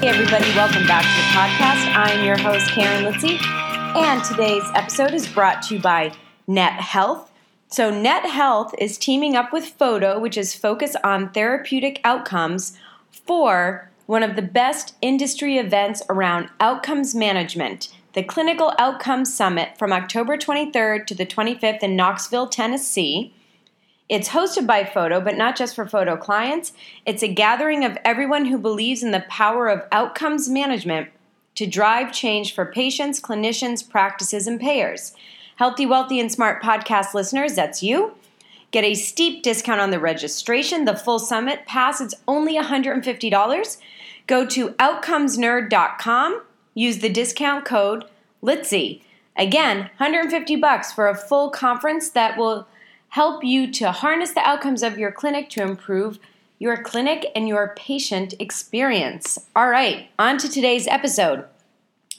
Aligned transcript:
Hey, 0.00 0.08
everybody, 0.08 0.46
welcome 0.56 0.86
back 0.86 1.02
to 1.02 1.08
the 1.08 1.28
podcast. 1.36 1.94
I'm 1.94 2.24
your 2.24 2.38
host, 2.38 2.70
Karen 2.70 3.04
Litzy, 3.04 3.38
and 3.94 4.24
today's 4.24 4.64
episode 4.74 5.12
is 5.12 5.28
brought 5.28 5.60
to 5.64 5.74
you 5.74 5.82
by 5.82 6.14
Net 6.46 6.72
Health. 6.72 7.30
So, 7.68 7.90
Net 7.90 8.24
Health 8.24 8.74
is 8.78 8.96
teaming 8.96 9.36
up 9.36 9.52
with 9.52 9.66
FOTO, 9.66 10.18
which 10.18 10.38
is 10.38 10.54
focused 10.54 10.96
on 11.04 11.30
therapeutic 11.32 12.00
outcomes, 12.02 12.78
for 13.10 13.90
one 14.06 14.22
of 14.22 14.36
the 14.36 14.42
best 14.42 14.94
industry 15.02 15.58
events 15.58 16.02
around 16.08 16.48
outcomes 16.60 17.14
management, 17.14 17.94
the 18.14 18.22
Clinical 18.22 18.72
Outcomes 18.78 19.34
Summit 19.34 19.76
from 19.76 19.92
October 19.92 20.38
23rd 20.38 21.06
to 21.08 21.14
the 21.14 21.26
25th 21.26 21.82
in 21.82 21.94
Knoxville, 21.94 22.48
Tennessee. 22.48 23.34
It's 24.10 24.30
hosted 24.30 24.66
by 24.66 24.82
FOTO, 24.82 25.20
but 25.20 25.36
not 25.36 25.54
just 25.54 25.76
for 25.76 25.86
FOTO 25.86 26.16
clients. 26.16 26.72
It's 27.06 27.22
a 27.22 27.32
gathering 27.32 27.84
of 27.84 27.96
everyone 28.04 28.46
who 28.46 28.58
believes 28.58 29.04
in 29.04 29.12
the 29.12 29.24
power 29.28 29.68
of 29.68 29.86
outcomes 29.92 30.48
management 30.48 31.10
to 31.54 31.64
drive 31.64 32.12
change 32.12 32.52
for 32.52 32.66
patients, 32.66 33.20
clinicians, 33.20 33.88
practices, 33.88 34.48
and 34.48 34.58
payers. 34.58 35.14
Healthy, 35.56 35.86
Wealthy, 35.86 36.18
and 36.18 36.30
Smart 36.30 36.60
podcast 36.60 37.14
listeners, 37.14 37.54
that's 37.54 37.84
you. 37.84 38.14
Get 38.72 38.82
a 38.82 38.94
steep 38.94 39.44
discount 39.44 39.80
on 39.80 39.92
the 39.92 40.00
registration. 40.00 40.86
The 40.86 40.96
full 40.96 41.20
summit 41.20 41.64
pass 41.66 42.00
is 42.00 42.16
only 42.26 42.58
$150. 42.58 43.76
Go 44.26 44.44
to 44.44 44.70
outcomesnerd.com, 44.70 46.42
use 46.74 46.98
the 46.98 47.08
discount 47.08 47.64
code 47.64 48.06
LITZY. 48.42 49.02
Again, 49.36 49.78
150 49.98 50.56
bucks 50.56 50.92
for 50.92 51.08
a 51.08 51.16
full 51.16 51.50
conference 51.50 52.10
that 52.10 52.36
will 52.36 52.66
help 53.10 53.44
you 53.44 53.70
to 53.72 53.92
harness 53.92 54.32
the 54.32 54.40
outcomes 54.48 54.82
of 54.82 54.98
your 54.98 55.12
clinic 55.12 55.50
to 55.50 55.62
improve 55.62 56.18
your 56.58 56.82
clinic 56.82 57.26
and 57.34 57.48
your 57.48 57.74
patient 57.76 58.34
experience. 58.38 59.38
All 59.56 59.68
right, 59.68 60.08
on 60.18 60.38
to 60.38 60.48
today's 60.48 60.86
episode. 60.86 61.44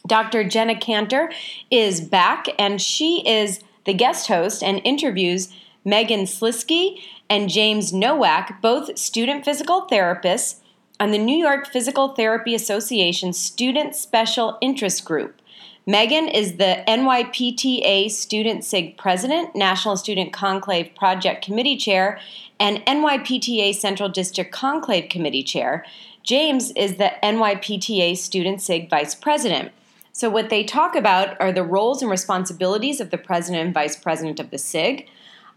Dr. 0.07 0.43
Jenna 0.43 0.75
Kantor 0.75 1.31
is 1.69 2.01
back 2.01 2.47
and 2.57 2.81
she 2.81 3.23
is 3.27 3.61
the 3.85 3.93
guest 3.93 4.27
host 4.27 4.63
and 4.63 4.81
interviews 4.83 5.53
Megan 5.85 6.21
Sliski 6.21 6.99
and 7.29 7.49
James 7.49 7.93
Nowak, 7.93 8.61
both 8.61 8.97
student 8.97 9.45
physical 9.45 9.87
therapists 9.89 10.57
on 10.99 11.11
the 11.11 11.17
New 11.17 11.37
York 11.37 11.67
Physical 11.67 12.09
Therapy 12.09 12.53
Association 12.53 13.33
Student 13.33 13.95
Special 13.95 14.57
Interest 14.61 15.03
Group. 15.03 15.40
Megan 15.87 16.27
is 16.27 16.57
the 16.57 16.83
NYPTA 16.87 18.11
Student 18.11 18.63
SIG 18.63 18.97
President, 18.97 19.55
National 19.55 19.97
Student 19.97 20.31
Conclave 20.31 20.93
Project 20.95 21.43
Committee 21.43 21.75
Chair, 21.75 22.19
and 22.59 22.85
NYPTA 22.85 23.73
Central 23.73 24.07
District 24.07 24.51
Conclave 24.51 25.09
Committee 25.09 25.41
Chair. 25.41 25.83
James 26.21 26.69
is 26.71 26.97
the 26.97 27.11
NYPTA 27.23 28.15
Student 28.15 28.61
SIG 28.61 28.91
Vice 28.91 29.15
President. 29.15 29.71
So, 30.13 30.29
what 30.29 30.51
they 30.51 30.63
talk 30.63 30.95
about 30.95 31.39
are 31.41 31.51
the 31.51 31.63
roles 31.63 32.03
and 32.03 32.11
responsibilities 32.11 33.01
of 33.01 33.09
the 33.09 33.17
President 33.17 33.65
and 33.65 33.73
Vice 33.73 33.95
President 33.95 34.39
of 34.39 34.51
the 34.51 34.59
SIG, 34.59 35.07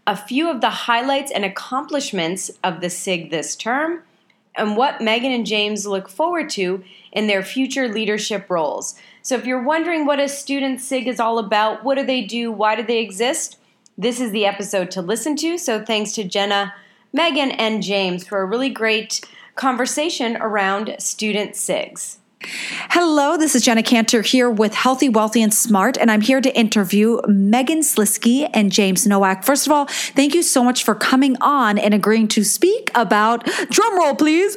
a 0.07 0.17
few 0.17 0.49
of 0.49 0.59
the 0.59 0.71
highlights 0.71 1.31
and 1.31 1.45
accomplishments 1.45 2.49
of 2.63 2.81
the 2.81 2.89
SIG 2.89 3.29
this 3.29 3.55
term, 3.55 4.01
and 4.55 4.75
what 4.75 5.01
Megan 5.01 5.31
and 5.31 5.45
James 5.45 5.85
look 5.85 6.09
forward 6.09 6.49
to 6.51 6.83
in 7.11 7.27
their 7.27 7.43
future 7.43 7.87
leadership 7.87 8.49
roles. 8.49 8.95
So 9.25 9.33
if 9.33 9.47
you're 9.47 9.63
wondering 9.63 10.05
what 10.05 10.19
a 10.19 10.29
student 10.29 10.79
SIG 10.79 11.07
is 11.07 11.19
all 11.19 11.39
about, 11.39 11.83
what 11.83 11.95
do 11.95 12.05
they 12.05 12.21
do, 12.21 12.51
why 12.51 12.75
do 12.75 12.83
they 12.83 12.99
exist, 12.99 13.57
this 13.97 14.21
is 14.21 14.29
the 14.29 14.45
episode 14.45 14.91
to 14.91 15.01
listen 15.01 15.35
to. 15.37 15.57
So 15.57 15.83
thanks 15.83 16.11
to 16.11 16.23
Jenna, 16.23 16.75
Megan, 17.11 17.49
and 17.49 17.81
James 17.81 18.27
for 18.27 18.43
a 18.43 18.45
really 18.45 18.69
great 18.69 19.27
conversation 19.55 20.37
around 20.37 20.95
student 20.99 21.53
SIGs. 21.53 22.17
Hello, 22.89 23.37
this 23.37 23.55
is 23.55 23.63
Jenna 23.63 23.83
Kantor 23.83 24.21
here 24.21 24.49
with 24.49 24.73
Healthy, 24.73 25.09
Wealthy, 25.09 25.41
and 25.41 25.53
Smart, 25.53 25.97
and 25.97 26.09
I'm 26.11 26.21
here 26.21 26.39
to 26.41 26.57
interview 26.57 27.19
Megan 27.27 27.79
Sliski 27.79 28.49
and 28.53 28.71
James 28.71 29.05
Nowak. 29.05 29.43
First 29.43 29.67
of 29.67 29.73
all, 29.73 29.85
thank 29.85 30.33
you 30.33 30.43
so 30.43 30.63
much 30.63 30.83
for 30.83 30.95
coming 30.95 31.35
on 31.41 31.77
and 31.77 31.93
agreeing 31.93 32.27
to 32.29 32.43
speak 32.43 32.91
about, 32.95 33.45
drumroll 33.45 34.17
please, 34.17 34.55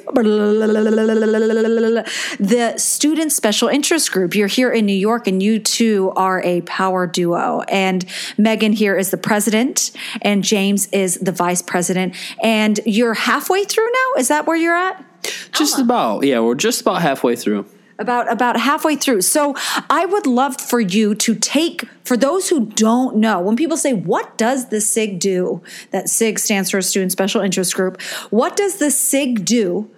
the 2.39 2.75
Student 2.77 3.33
Special 3.33 3.69
Interest 3.69 4.13
Group. 4.13 4.35
You're 4.35 4.49
here 4.49 4.71
in 4.71 4.87
New 4.87 4.93
York, 4.93 5.27
and 5.27 5.43
you 5.43 5.59
two 5.59 6.13
are 6.15 6.43
a 6.43 6.61
power 6.63 7.07
duo. 7.07 7.63
And 7.69 8.05
Megan 8.37 8.73
here 8.73 8.97
is 8.97 9.11
the 9.11 9.17
president, 9.17 9.91
and 10.23 10.45
James 10.45 10.87
is 10.93 11.17
the 11.19 11.33
vice 11.33 11.63
president. 11.63 12.15
And 12.43 12.79
you're 12.85 13.15
halfway 13.15 13.65
through 13.65 13.91
now? 13.91 14.21
Is 14.21 14.29
that 14.29 14.47
where 14.47 14.57
you're 14.57 14.77
at? 14.77 15.05
Just 15.53 15.79
about. 15.79 16.25
Yeah, 16.25 16.41
we're 16.41 16.55
just 16.55 16.83
about 16.83 17.03
halfway 17.03 17.35
through 17.35 17.67
about 17.99 18.31
about 18.31 18.59
halfway 18.59 18.97
through. 18.97 19.23
So 19.23 19.55
I 19.91 20.07
would 20.07 20.27
love 20.27 20.61
for 20.61 20.81
you 20.81 21.15
to 21.17 21.35
take 21.35 21.85
for 22.05 22.17
those 22.17 22.49
who 22.49 22.67
don't 22.67 23.17
know, 23.17 23.41
when 23.41 23.57
people 23.57 23.77
say 23.77 23.93
what 23.93 24.39
does 24.39 24.69
the 24.69 24.81
SIG 24.81 25.19
do? 25.19 25.63
That 25.91 26.09
SIG 26.09 26.39
stands 26.39 26.71
for 26.71 26.81
Student 26.81 27.13
Special 27.13 27.41
Interest 27.41 27.75
Group. 27.75 28.01
What 28.31 28.57
does 28.57 28.77
the 28.77 28.91
SIG 28.91 29.45
do? 29.45 29.91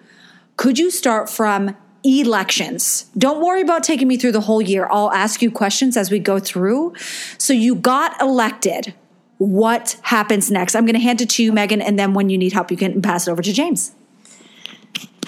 Could 0.57 0.79
you 0.79 0.91
start 0.91 1.31
from 1.31 1.77
elections? 2.03 3.07
Don't 3.17 3.45
worry 3.45 3.63
about 3.63 3.85
taking 3.85 4.09
me 4.09 4.17
through 4.17 4.33
the 4.33 4.41
whole 4.41 4.63
year. 4.63 4.89
I'll 4.91 5.13
ask 5.13 5.43
you 5.43 5.51
questions 5.51 5.97
as 5.97 6.11
we 6.11 6.19
go 6.19 6.39
through. 6.39 6.95
So 7.39 7.53
you 7.53 7.75
got 7.75 8.21
elected. 8.21 8.95
What 9.39 9.99
happens 10.03 10.51
next? 10.51 10.75
I'm 10.75 10.85
going 10.85 10.95
to 10.95 11.01
hand 11.01 11.23
it 11.23 11.31
to 11.31 11.43
you, 11.43 11.53
Megan, 11.53 11.81
and 11.81 11.99
then 11.99 12.13
when 12.13 12.29
you 12.29 12.37
need 12.37 12.53
help, 12.53 12.71
you 12.71 12.77
can 12.77 13.01
pass 13.01 13.27
it 13.27 13.31
over 13.31 13.41
to 13.41 13.53
James. 13.53 13.93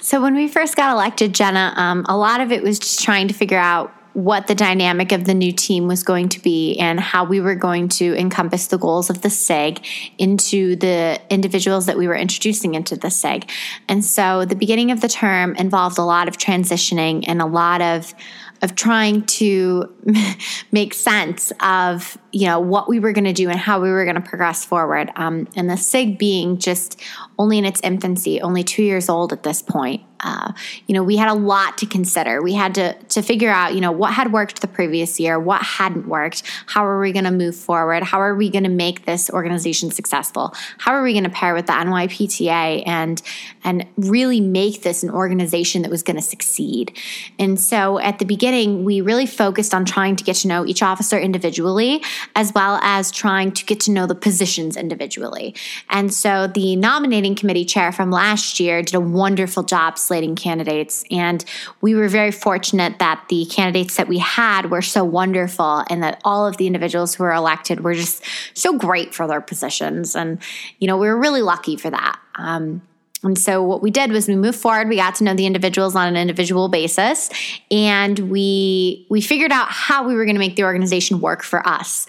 So 0.02 0.20
when 0.20 0.34
we 0.34 0.48
first 0.48 0.74
got 0.74 0.92
elected, 0.92 1.32
Jenna, 1.32 1.72
um, 1.76 2.04
a 2.08 2.16
lot 2.16 2.40
of 2.40 2.50
it 2.50 2.64
was 2.64 2.80
just 2.80 3.00
trying 3.04 3.28
to 3.28 3.34
figure 3.34 3.56
out 3.58 3.94
what 4.14 4.46
the 4.46 4.54
dynamic 4.54 5.12
of 5.12 5.24
the 5.24 5.34
new 5.34 5.52
team 5.52 5.88
was 5.88 6.02
going 6.02 6.28
to 6.28 6.40
be 6.40 6.78
and 6.78 7.00
how 7.00 7.24
we 7.24 7.40
were 7.40 7.54
going 7.54 7.88
to 7.88 8.14
encompass 8.18 8.66
the 8.66 8.78
goals 8.78 9.10
of 9.10 9.22
the 9.22 9.30
SIG 9.30 9.84
into 10.18 10.76
the 10.76 11.20
individuals 11.30 11.86
that 11.86 11.96
we 11.96 12.06
were 12.06 12.16
introducing 12.16 12.74
into 12.74 12.96
the 12.96 13.10
SIG. 13.10 13.50
And 13.88 14.04
so 14.04 14.44
the 14.44 14.56
beginning 14.56 14.90
of 14.90 15.00
the 15.00 15.08
term 15.08 15.54
involved 15.56 15.98
a 15.98 16.02
lot 16.02 16.28
of 16.28 16.36
transitioning 16.36 17.24
and 17.26 17.40
a 17.40 17.46
lot 17.46 17.80
of 17.80 18.14
of 18.62 18.76
trying 18.76 19.22
to 19.22 19.92
make 20.72 20.94
sense 20.94 21.52
of 21.60 22.16
you 22.30 22.46
know 22.46 22.60
what 22.60 22.88
we 22.88 23.00
were 23.00 23.12
going 23.12 23.24
to 23.24 23.32
do 23.32 23.50
and 23.50 23.58
how 23.58 23.80
we 23.80 23.90
were 23.90 24.04
going 24.04 24.14
to 24.14 24.22
progress 24.22 24.64
forward 24.64 25.10
um, 25.16 25.48
and 25.56 25.68
the 25.68 25.76
sig 25.76 26.16
being 26.16 26.56
just 26.56 27.00
only 27.38 27.58
in 27.58 27.64
its 27.64 27.80
infancy 27.82 28.40
only 28.40 28.62
two 28.62 28.82
years 28.82 29.08
old 29.08 29.32
at 29.32 29.42
this 29.42 29.60
point 29.60 30.00
uh, 30.22 30.52
you 30.86 30.94
know 30.94 31.02
we 31.02 31.16
had 31.16 31.28
a 31.28 31.34
lot 31.34 31.78
to 31.78 31.86
consider. 31.86 32.42
We 32.42 32.52
had 32.54 32.74
to 32.76 32.94
to 32.94 33.22
figure 33.22 33.50
out 33.50 33.74
you 33.74 33.80
know 33.80 33.92
what 33.92 34.12
had 34.12 34.32
worked 34.32 34.60
the 34.60 34.68
previous 34.68 35.18
year 35.18 35.38
what 35.38 35.62
hadn't 35.62 36.06
worked. 36.06 36.42
How 36.66 36.86
are 36.86 37.00
we 37.00 37.12
going 37.12 37.24
to 37.24 37.30
move 37.30 37.56
forward? 37.56 38.02
How 38.02 38.20
are 38.20 38.34
we 38.34 38.50
going 38.50 38.64
to 38.64 38.70
make 38.70 39.04
this 39.04 39.30
organization 39.30 39.90
successful? 39.90 40.54
How 40.78 40.92
are 40.92 41.02
we 41.02 41.12
going 41.12 41.24
to 41.24 41.30
pair 41.30 41.54
with 41.54 41.66
the 41.66 41.72
nypta 41.72 42.82
and 42.86 43.22
and 43.64 43.86
really 43.96 44.40
make 44.40 44.82
this 44.82 45.02
an 45.02 45.10
organization 45.10 45.82
that 45.82 45.90
was 45.90 46.02
going 46.02 46.16
to 46.16 46.22
succeed? 46.22 46.96
And 47.38 47.58
so 47.60 47.98
at 47.98 48.18
the 48.18 48.24
beginning 48.24 48.84
we 48.84 49.00
really 49.00 49.26
focused 49.26 49.74
on 49.74 49.84
trying 49.84 50.16
to 50.16 50.24
get 50.24 50.36
to 50.36 50.48
know 50.48 50.64
each 50.66 50.82
officer 50.82 51.18
individually 51.18 52.02
as 52.34 52.52
well 52.54 52.78
as 52.82 53.10
trying 53.10 53.52
to 53.52 53.64
get 53.64 53.80
to 53.80 53.90
know 53.90 54.06
the 54.06 54.14
positions 54.14 54.76
individually. 54.76 55.54
And 55.90 56.12
so 56.12 56.46
the 56.46 56.76
nominating 56.76 57.34
committee 57.34 57.64
chair 57.64 57.92
from 57.92 58.10
last 58.10 58.60
year 58.60 58.82
did 58.82 58.94
a 58.94 59.00
wonderful 59.00 59.62
job 59.62 59.98
candidates. 60.36 61.04
And 61.10 61.44
we 61.80 61.94
were 61.94 62.08
very 62.08 62.30
fortunate 62.30 62.98
that 62.98 63.24
the 63.28 63.44
candidates 63.46 63.96
that 63.96 64.08
we 64.08 64.18
had 64.18 64.70
were 64.70 64.82
so 64.82 65.04
wonderful 65.04 65.84
and 65.88 66.02
that 66.02 66.20
all 66.24 66.46
of 66.46 66.56
the 66.56 66.66
individuals 66.66 67.14
who 67.14 67.24
were 67.24 67.32
elected 67.32 67.80
were 67.80 67.94
just 67.94 68.24
so 68.54 68.76
great 68.76 69.14
for 69.14 69.26
their 69.26 69.40
positions. 69.40 70.14
And, 70.14 70.38
you 70.78 70.86
know, 70.86 70.96
we 70.96 71.06
were 71.06 71.18
really 71.18 71.42
lucky 71.42 71.76
for 71.76 71.90
that. 71.90 72.18
Um, 72.36 72.82
and 73.22 73.38
so 73.38 73.62
what 73.62 73.82
we 73.82 73.90
did 73.90 74.10
was 74.10 74.26
we 74.26 74.36
moved 74.36 74.58
forward. 74.58 74.88
We 74.88 74.96
got 74.96 75.14
to 75.16 75.24
know 75.24 75.34
the 75.34 75.46
individuals 75.46 75.94
on 75.94 76.08
an 76.08 76.16
individual 76.16 76.68
basis, 76.68 77.30
and 77.70 78.18
we 78.18 79.06
we 79.08 79.20
figured 79.20 79.52
out 79.52 79.68
how 79.68 80.06
we 80.06 80.14
were 80.14 80.24
going 80.24 80.34
to 80.34 80.40
make 80.40 80.56
the 80.56 80.64
organization 80.64 81.20
work 81.20 81.42
for 81.44 81.66
us. 81.66 82.08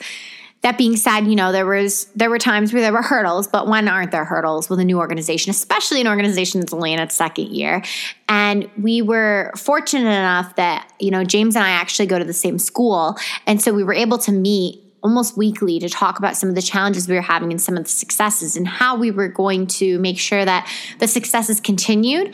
That 0.64 0.78
being 0.78 0.96
said, 0.96 1.28
you 1.28 1.36
know, 1.36 1.52
there 1.52 1.66
was 1.66 2.06
there 2.16 2.30
were 2.30 2.40
times 2.40 2.74
where 2.74 2.82
there 2.82 2.94
were 2.94 3.02
hurdles, 3.02 3.48
but 3.48 3.68
when 3.68 3.88
aren't 3.88 4.12
there 4.12 4.24
hurdles 4.24 4.70
with 4.70 4.80
a 4.80 4.86
new 4.86 4.98
organization, 4.98 5.52
especially 5.52 6.00
an 6.00 6.08
organization 6.08 6.62
that's 6.62 6.74
only 6.74 6.94
in 6.94 7.00
its 7.00 7.16
second 7.16 7.50
year? 7.50 7.84
And 8.30 8.70
we 8.78 9.02
were 9.02 9.52
fortunate 9.58 10.08
enough 10.08 10.56
that, 10.56 10.90
you 11.00 11.12
know, 11.12 11.26
James 11.26 11.56
and 11.58 11.66
I 11.66 11.72
actually 11.72 12.06
go 12.06 12.18
to 12.18 12.26
the 12.26 12.34
same 12.34 12.58
school. 12.58 13.18
And 13.46 13.62
so 13.62 13.74
we 13.74 13.84
were 13.84 13.94
able 13.94 14.18
to 14.20 14.32
meet 14.32 14.80
almost 15.04 15.36
weekly 15.38 15.80
to 15.80 15.90
talk 15.90 16.18
about 16.18 16.38
some 16.38 16.48
of 16.48 16.56
the 16.56 16.62
challenges 16.62 17.10
we 17.10 17.16
were 17.16 17.22
having 17.22 17.52
and 17.52 17.62
some 17.62 17.76
of 17.76 17.84
the 17.84 17.90
successes 17.90 18.56
and 18.56 18.66
how 18.66 18.96
we 18.96 19.12
were 19.12 19.28
going 19.28 19.68
to 19.68 20.00
make 20.00 20.18
sure 20.18 20.46
that 20.46 20.72
the 21.00 21.08
successes 21.10 21.60
continued 21.60 22.34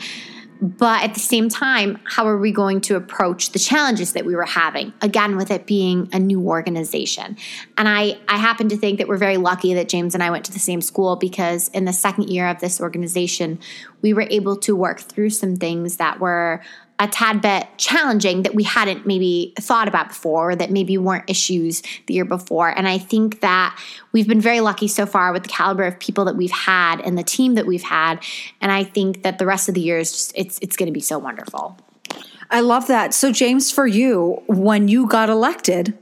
but 0.60 1.02
at 1.02 1.14
the 1.14 1.20
same 1.20 1.48
time, 1.48 1.98
how 2.04 2.26
are 2.26 2.36
we 2.36 2.52
going 2.52 2.80
to 2.82 2.96
approach 2.96 3.52
the 3.52 3.58
challenges 3.58 4.12
that 4.12 4.26
we 4.26 4.34
were 4.34 4.44
having? 4.44 4.92
Again, 5.00 5.36
with 5.36 5.50
it 5.50 5.66
being 5.66 6.08
a 6.12 6.18
new 6.18 6.42
organization. 6.42 7.36
And 7.78 7.88
I, 7.88 8.18
I 8.28 8.36
happen 8.36 8.68
to 8.68 8.76
think 8.76 8.98
that 8.98 9.08
we're 9.08 9.16
very 9.16 9.38
lucky 9.38 9.72
that 9.74 9.88
James 9.88 10.14
and 10.14 10.22
I 10.22 10.30
went 10.30 10.44
to 10.46 10.52
the 10.52 10.58
same 10.58 10.82
school 10.82 11.16
because 11.16 11.68
in 11.68 11.86
the 11.86 11.92
second 11.92 12.28
year 12.28 12.46
of 12.46 12.60
this 12.60 12.80
organization, 12.80 13.58
we 14.02 14.12
were 14.12 14.26
able 14.30 14.56
to 14.58 14.76
work 14.76 15.00
through 15.00 15.30
some 15.30 15.56
things 15.56 15.96
that 15.96 16.20
were 16.20 16.62
a 17.00 17.08
tad 17.08 17.40
bit 17.40 17.66
challenging 17.78 18.42
that 18.42 18.54
we 18.54 18.62
hadn't 18.62 19.06
maybe 19.06 19.54
thought 19.58 19.88
about 19.88 20.08
before, 20.08 20.50
or 20.50 20.56
that 20.56 20.70
maybe 20.70 20.98
weren't 20.98 21.28
issues 21.28 21.82
the 22.06 22.14
year 22.14 22.26
before. 22.26 22.68
And 22.68 22.86
I 22.86 22.98
think 22.98 23.40
that 23.40 23.76
we've 24.12 24.28
been 24.28 24.40
very 24.40 24.60
lucky 24.60 24.86
so 24.86 25.06
far 25.06 25.32
with 25.32 25.44
the 25.44 25.48
caliber 25.48 25.84
of 25.84 25.98
people 25.98 26.26
that 26.26 26.36
we've 26.36 26.50
had 26.50 27.00
and 27.00 27.16
the 27.16 27.22
team 27.22 27.54
that 27.54 27.66
we've 27.66 27.82
had. 27.82 28.22
And 28.60 28.70
I 28.70 28.84
think 28.84 29.22
that 29.22 29.38
the 29.38 29.46
rest 29.46 29.66
of 29.68 29.74
the 29.74 29.80
year 29.80 29.98
is 29.98 30.12
just 30.12 30.32
it's 30.36 30.58
it's 30.60 30.76
going 30.76 30.88
to 30.88 30.92
be 30.92 31.00
so 31.00 31.18
wonderful. 31.18 31.78
I 32.50 32.60
love 32.60 32.86
that. 32.88 33.14
So 33.14 33.32
James, 33.32 33.70
for 33.70 33.86
you, 33.86 34.42
when 34.46 34.88
you 34.88 35.06
got 35.06 35.30
elected, 35.30 35.96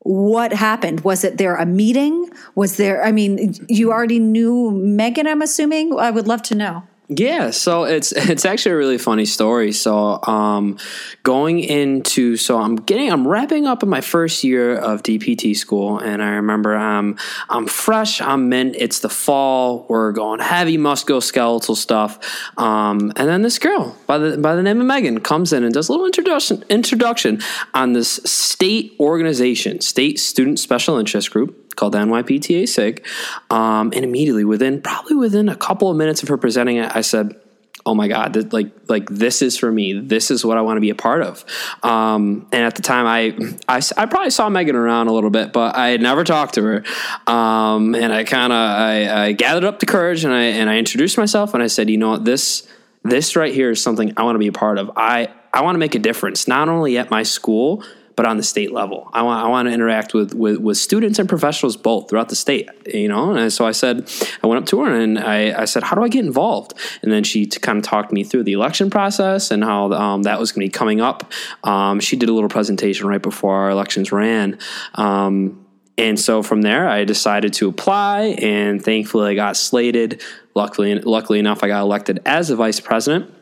what 0.00 0.52
happened? 0.52 1.00
Was 1.00 1.24
it 1.24 1.38
there 1.38 1.56
a 1.56 1.66
meeting? 1.66 2.30
Was 2.54 2.76
there? 2.76 3.04
I 3.04 3.10
mean, 3.10 3.54
you 3.68 3.90
already 3.90 4.20
knew 4.20 4.70
Megan. 4.70 5.26
I'm 5.26 5.42
assuming. 5.42 5.98
I 5.98 6.10
would 6.12 6.28
love 6.28 6.42
to 6.44 6.54
know. 6.54 6.84
Yeah, 7.18 7.50
so 7.50 7.84
it's 7.84 8.12
it's 8.16 8.44
actually 8.44 8.72
a 8.72 8.76
really 8.76 8.98
funny 8.98 9.24
story. 9.24 9.72
So 9.72 10.20
um, 10.22 10.78
going 11.22 11.60
into 11.60 12.36
so 12.36 12.60
I'm 12.60 12.76
getting 12.76 13.12
I'm 13.12 13.26
wrapping 13.26 13.66
up 13.66 13.82
in 13.82 13.88
my 13.88 14.00
first 14.00 14.44
year 14.44 14.76
of 14.76 15.02
DPT 15.02 15.56
school, 15.56 15.98
and 15.98 16.22
I 16.22 16.30
remember 16.30 16.74
I'm 16.74 17.18
I'm 17.48 17.66
fresh, 17.66 18.20
I'm 18.20 18.48
mint. 18.48 18.76
It's 18.78 19.00
the 19.00 19.08
fall. 19.08 19.86
We're 19.88 20.12
going 20.12 20.40
heavy 20.40 20.78
musculoskeletal 20.78 21.76
stuff, 21.76 22.18
um, 22.58 23.12
and 23.16 23.28
then 23.28 23.42
this 23.42 23.58
girl 23.58 23.96
by 24.06 24.18
the 24.18 24.38
by 24.38 24.54
the 24.54 24.62
name 24.62 24.80
of 24.80 24.86
Megan 24.86 25.20
comes 25.20 25.52
in 25.52 25.64
and 25.64 25.74
does 25.74 25.88
a 25.88 25.92
little 25.92 26.06
introduction 26.06 26.64
introduction 26.70 27.40
on 27.74 27.92
this 27.92 28.20
state 28.24 28.96
organization, 29.00 29.80
state 29.80 30.18
student 30.18 30.58
special 30.58 30.98
interest 30.98 31.30
group 31.30 31.61
called 31.76 31.92
the 31.92 31.98
NYPTA 31.98 32.68
SIG. 32.68 33.06
Um, 33.50 33.92
and 33.94 34.04
immediately 34.04 34.44
within, 34.44 34.82
probably 34.82 35.16
within 35.16 35.48
a 35.48 35.56
couple 35.56 35.90
of 35.90 35.96
minutes 35.96 36.22
of 36.22 36.28
her 36.28 36.36
presenting 36.36 36.76
it, 36.76 36.94
I 36.94 37.00
said, 37.00 37.40
oh 37.84 37.94
my 37.94 38.08
god 38.08 38.34
th- 38.34 38.52
like 38.52 38.70
like 38.88 39.08
this 39.08 39.42
is 39.42 39.56
for 39.56 39.70
me. 39.70 39.98
This 39.98 40.30
is 40.30 40.44
what 40.44 40.56
i 40.56 40.62
want 40.62 40.76
to 40.76 40.80
be 40.80 40.90
a 40.90 40.94
part 40.94 41.22
of. 41.22 41.44
Um, 41.82 42.46
and 42.52 42.64
at 42.64 42.74
the 42.74 42.82
time 42.82 43.06
I, 43.06 43.56
I, 43.68 43.82
I 43.96 44.06
probably 44.06 44.30
saw 44.30 44.48
megan 44.48 44.76
around 44.76 45.08
a 45.08 45.12
little 45.12 45.30
bit 45.30 45.52
but 45.52 45.74
i 45.74 45.88
had 45.88 46.00
never 46.00 46.24
talked 46.24 46.54
to 46.54 46.62
her. 46.62 46.84
Um, 47.26 47.94
and 47.94 48.12
i 48.12 48.24
kind 48.24 48.52
of 48.52 48.58
I, 48.58 49.26
I, 49.26 49.32
gathered 49.32 49.64
up 49.64 49.80
the 49.80 49.86
courage 49.86 50.24
and 50.24 50.32
i 50.32 50.42
and 50.42 50.70
i 50.70 50.78
introduced 50.78 51.18
myself 51.18 51.54
and 51.54 51.62
i 51.62 51.66
said 51.66 51.90
you 51.90 51.98
know 51.98 52.10
what? 52.10 52.24
This 52.24 52.66
this 53.04 53.34
right 53.34 53.52
here 53.52 53.70
is 53.70 53.82
something 53.82 54.12
i 54.16 54.22
want 54.22 54.36
to 54.36 54.40
be 54.40 54.48
a 54.48 54.52
part 54.52 54.78
of. 54.78 54.90
I 54.96 55.28
i 55.52 55.62
want 55.62 55.74
to 55.74 55.80
make 55.80 55.94
a 55.94 56.00
difference 56.00 56.46
not 56.46 56.68
only 56.68 56.98
at 56.98 57.10
my 57.10 57.22
school 57.22 57.84
but 58.16 58.26
on 58.26 58.36
the 58.36 58.42
state 58.42 58.72
level. 58.72 59.08
I 59.12 59.22
want 59.22 59.44
I 59.44 59.48
want 59.48 59.68
to 59.68 59.72
interact 59.72 60.14
with, 60.14 60.34
with, 60.34 60.58
with 60.58 60.76
students 60.76 61.18
and 61.18 61.28
professionals 61.28 61.76
both 61.76 62.08
throughout 62.08 62.28
the 62.28 62.36
state. 62.36 62.68
You 62.86 63.08
know, 63.08 63.34
and 63.34 63.52
so 63.52 63.66
I 63.66 63.72
said 63.72 64.10
I 64.42 64.46
went 64.46 64.62
up 64.62 64.66
to 64.68 64.82
her 64.82 64.94
and 64.94 65.18
I, 65.18 65.62
I 65.62 65.64
said, 65.64 65.82
how 65.82 65.96
do 65.96 66.02
I 66.02 66.08
get 66.08 66.24
involved? 66.24 66.74
And 67.02 67.12
then 67.12 67.24
she 67.24 67.46
kind 67.46 67.78
of 67.78 67.84
talked 67.84 68.12
me 68.12 68.24
through 68.24 68.44
the 68.44 68.52
election 68.52 68.90
process 68.90 69.50
and 69.50 69.64
how 69.64 69.92
um, 69.92 70.22
that 70.22 70.38
was 70.38 70.52
going 70.52 70.66
to 70.66 70.72
be 70.72 70.78
coming 70.78 71.00
up. 71.00 71.30
Um, 71.64 72.00
she 72.00 72.16
did 72.16 72.28
a 72.28 72.32
little 72.32 72.48
presentation 72.50 73.06
right 73.06 73.22
before 73.22 73.54
our 73.54 73.70
elections 73.70 74.12
ran. 74.12 74.58
Um, 74.94 75.66
and 75.98 76.18
so 76.18 76.42
from 76.42 76.62
there, 76.62 76.88
I 76.88 77.04
decided 77.04 77.52
to 77.54 77.68
apply, 77.68 78.36
and 78.38 78.82
thankfully, 78.82 79.30
I 79.30 79.34
got 79.34 79.58
slated. 79.58 80.22
Luckily, 80.54 80.94
luckily 80.98 81.38
enough, 81.38 81.62
I 81.62 81.68
got 81.68 81.82
elected 81.82 82.20
as 82.24 82.48
a 82.48 82.56
vice 82.56 82.80
president 82.80 83.32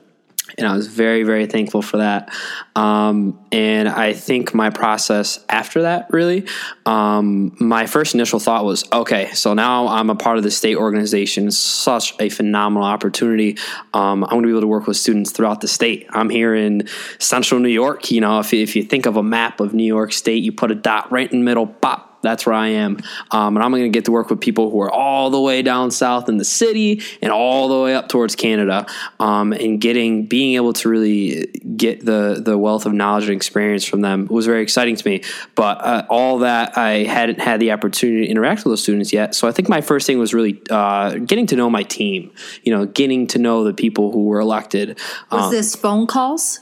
and 0.59 0.67
I 0.67 0.75
was 0.75 0.87
very, 0.87 1.23
very 1.23 1.47
thankful 1.47 1.83
for 1.83 1.99
that. 1.99 2.35
Um, 2.75 3.39
and 3.53 3.89
I 3.89 4.13
think 4.13 4.55
my 4.55 4.71
process 4.71 5.45
after 5.49 5.83
that, 5.83 6.09
really, 6.11 6.47
um, 6.87 7.55
my 7.61 7.87
first 7.87 8.15
initial 8.15 8.39
thought 8.39 8.65
was, 8.65 8.91
okay, 8.93 9.31
so 9.33 9.55
now 9.55 9.89
I'm 9.89 10.11
a 10.11 10.15
part 10.15 10.39
of 10.39 10.43
the 10.43 10.51
state 10.51 10.77
organization. 10.77 11.51
such 11.51 12.15
a 12.21 12.29
phenomenal 12.29 12.87
opportunity. 12.87 13.59
Um, 13.95 14.25
I'm 14.25 14.31
going 14.31 14.43
to 14.43 14.49
be 14.49 14.53
able 14.53 14.63
to 14.63 14.67
work 14.67 14.87
with 14.87 14.97
students 14.97 15.31
throughout 15.31 15.61
the 15.61 15.69
state. 15.69 16.07
I'm 16.11 16.31
here 16.31 16.55
in 16.55 16.89
central 17.19 17.61
New 17.61 17.69
York. 17.69 18.11
You 18.11 18.21
know, 18.21 18.41
if, 18.41 18.53
if 18.53 18.77
you 18.77 18.83
think 18.83 19.07
of 19.07 19.17
a 19.17 19.23
map 19.23 19.61
of 19.61 19.75
New 19.75 19.85
York 19.85 20.13
State, 20.13 20.43
you 20.43 20.53
put 20.53 20.71
a 20.71 20.75
dot 20.75 21.11
right 21.13 21.31
in 21.31 21.41
the 21.41 21.45
middle, 21.45 21.67
pop, 21.67 22.10
that's 22.23 22.47
where 22.47 22.55
I 22.55 22.69
am. 22.69 22.99
Um, 23.31 23.57
and 23.57 23.65
I'm 23.65 23.71
going 23.71 23.85
to 23.85 23.89
get 23.89 24.05
to 24.07 24.13
work 24.13 24.31
with 24.31 24.41
people 24.41 24.71
who 24.71 24.81
are 24.81 24.91
all 24.91 25.31
the 25.31 25.41
way 25.41 25.63
down 25.63 25.91
south 25.91 26.29
in 26.29 26.37
the 26.37 26.45
city 26.45 27.03
and 27.23 27.33
all 27.33 27.69
the 27.69 27.81
way 27.81 27.95
up 27.95 28.09
towards 28.09 28.37
Canada. 28.37 28.87
Um, 29.19 29.53
and 29.53 29.81
getting, 29.81 30.27
being 30.27 30.57
able 30.57 30.73
to 30.75 30.89
really 30.89 31.47
get 31.77 32.05
the, 32.05 32.41
the 32.45 32.57
wealth 32.59 32.87
of 32.87 32.93
knowledge 32.93 33.25
and 33.25 33.35
experience 33.35 33.85
from 33.85 34.01
them 34.01 34.27
was 34.31 34.47
very 34.47 34.63
exciting 34.63 34.97
to 34.97 35.09
me. 35.09 35.23
But 35.55 35.81
uh, 35.85 36.07
all 36.09 36.39
that, 36.39 36.77
I 36.77 37.05
hadn't 37.05 37.41
had 37.41 37.61
the 37.61 37.73
opportunity 37.73 38.27
to 38.27 38.31
interact 38.31 38.65
with 38.65 38.73
those 38.73 38.83
students 38.83 39.13
yet. 39.13 39.35
So 39.35 39.49
I 39.49 39.53
think 39.53 39.69
my 39.69 39.81
first 39.81 40.07
thing 40.07 40.19
was 40.19 40.35
really 40.35 40.61
uh, 40.71 41.15
getting 41.15 41.47
to 41.47 41.57
know 41.57 41.71
my 41.71 41.83
team, 41.83 42.33
you 42.63 42.75
know, 42.75 42.87
getting 42.87 43.27
to 43.29 43.39
know 43.39 43.65
the 43.65 43.75
people 43.75 44.13
who 44.13 44.25
were 44.25 44.41
elected. 44.41 44.99
Was 45.31 45.45
um, 45.45 45.51
this 45.51 45.75
phone 45.75 46.07
calls? 46.07 46.61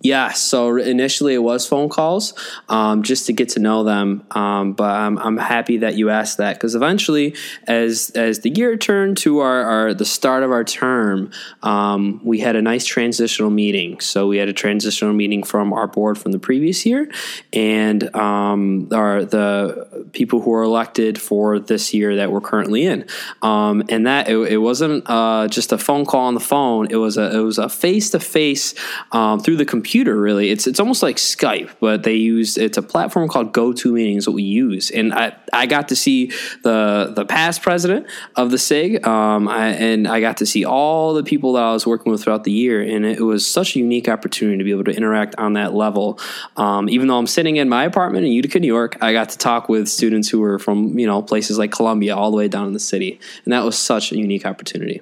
Yeah, 0.00 0.32
so 0.32 0.76
initially 0.76 1.34
it 1.34 1.42
was 1.42 1.66
phone 1.66 1.88
calls 1.88 2.34
um, 2.68 3.02
just 3.02 3.26
to 3.26 3.32
get 3.32 3.48
to 3.50 3.60
know 3.60 3.84
them. 3.84 4.26
Um, 4.32 4.74
but 4.74 4.90
I'm, 4.90 5.18
I'm 5.18 5.38
happy 5.38 5.78
that 5.78 5.94
you 5.96 6.10
asked 6.10 6.38
that 6.38 6.56
because 6.56 6.74
eventually, 6.74 7.34
as 7.66 8.10
as 8.10 8.40
the 8.40 8.50
year 8.50 8.76
turned 8.76 9.16
to 9.18 9.38
our, 9.38 9.62
our 9.62 9.94
the 9.94 10.04
start 10.04 10.42
of 10.42 10.50
our 10.50 10.64
term, 10.64 11.30
um, 11.62 12.20
we 12.22 12.40
had 12.40 12.54
a 12.54 12.62
nice 12.62 12.84
transitional 12.84 13.50
meeting. 13.50 14.00
So 14.00 14.26
we 14.26 14.36
had 14.36 14.48
a 14.48 14.52
transitional 14.52 15.14
meeting 15.14 15.42
from 15.42 15.72
our 15.72 15.86
board 15.86 16.18
from 16.18 16.32
the 16.32 16.38
previous 16.38 16.84
year, 16.84 17.10
and 17.52 18.14
um, 18.14 18.88
our 18.92 19.24
the 19.24 20.03
people 20.14 20.40
who 20.40 20.52
are 20.52 20.62
elected 20.62 21.20
for 21.20 21.58
this 21.58 21.92
year 21.92 22.16
that 22.16 22.32
we're 22.32 22.40
currently 22.40 22.86
in. 22.86 23.06
Um, 23.42 23.82
and 23.88 24.06
that 24.06 24.28
it, 24.28 24.36
it 24.36 24.58
wasn't 24.58 25.04
uh, 25.06 25.48
just 25.48 25.72
a 25.72 25.78
phone 25.78 26.06
call 26.06 26.26
on 26.26 26.34
the 26.34 26.40
phone. 26.40 26.88
It 26.90 26.96
was 26.96 27.18
a 27.18 27.36
it 27.36 27.42
was 27.42 27.58
a 27.58 27.68
face 27.68 28.10
to 28.10 28.20
face 28.20 28.74
through 29.12 29.56
the 29.56 29.64
computer 29.64 30.16
really 30.16 30.50
it's 30.50 30.66
it's 30.66 30.80
almost 30.80 31.02
like 31.02 31.16
skype 31.16 31.70
but 31.80 32.02
they 32.02 32.14
use 32.14 32.56
it's 32.56 32.78
a 32.78 32.82
platform 32.82 33.28
called 33.28 33.52
GoToMeetings 33.52 34.24
that 34.24 34.32
we 34.32 34.42
use 34.42 34.90
and 34.90 35.12
i 35.12 35.34
i 35.52 35.66
got 35.66 35.88
to 35.88 35.96
see 35.96 36.26
the 36.62 37.12
the 37.14 37.24
past 37.24 37.62
president 37.62 38.06
of 38.36 38.50
the 38.50 38.58
sig 38.58 39.06
um, 39.06 39.48
I, 39.48 39.68
and 39.68 40.06
i 40.06 40.20
got 40.20 40.38
to 40.38 40.46
see 40.46 40.64
all 40.64 41.14
the 41.14 41.22
people 41.22 41.54
that 41.54 41.62
i 41.62 41.72
was 41.72 41.86
working 41.86 42.12
with 42.12 42.22
throughout 42.22 42.44
the 42.44 42.52
year 42.52 42.80
and 42.80 43.04
it 43.04 43.20
was 43.20 43.50
such 43.50 43.76
a 43.76 43.78
unique 43.78 44.08
opportunity 44.08 44.58
to 44.58 44.64
be 44.64 44.70
able 44.70 44.84
to 44.84 44.92
interact 44.96 45.34
on 45.36 45.54
that 45.54 45.74
level 45.74 46.18
um, 46.56 46.88
even 46.88 47.08
though 47.08 47.18
i'm 47.18 47.26
sitting 47.26 47.56
in 47.56 47.68
my 47.68 47.84
apartment 47.84 48.24
in 48.24 48.32
utica 48.32 48.58
new 48.60 48.66
york 48.66 48.96
i 49.00 49.12
got 49.12 49.28
to 49.30 49.38
talk 49.38 49.68
with 49.68 49.88
students 50.04 50.28
who 50.28 50.40
were 50.40 50.58
from 50.58 50.98
you 50.98 51.06
know 51.06 51.22
places 51.22 51.58
like 51.58 51.72
columbia 51.72 52.14
all 52.14 52.30
the 52.30 52.36
way 52.36 52.48
down 52.48 52.66
in 52.66 52.72
the 52.72 52.86
city 52.92 53.18
and 53.44 53.52
that 53.52 53.64
was 53.64 53.76
such 53.78 54.12
a 54.12 54.16
unique 54.16 54.46
opportunity 54.46 55.00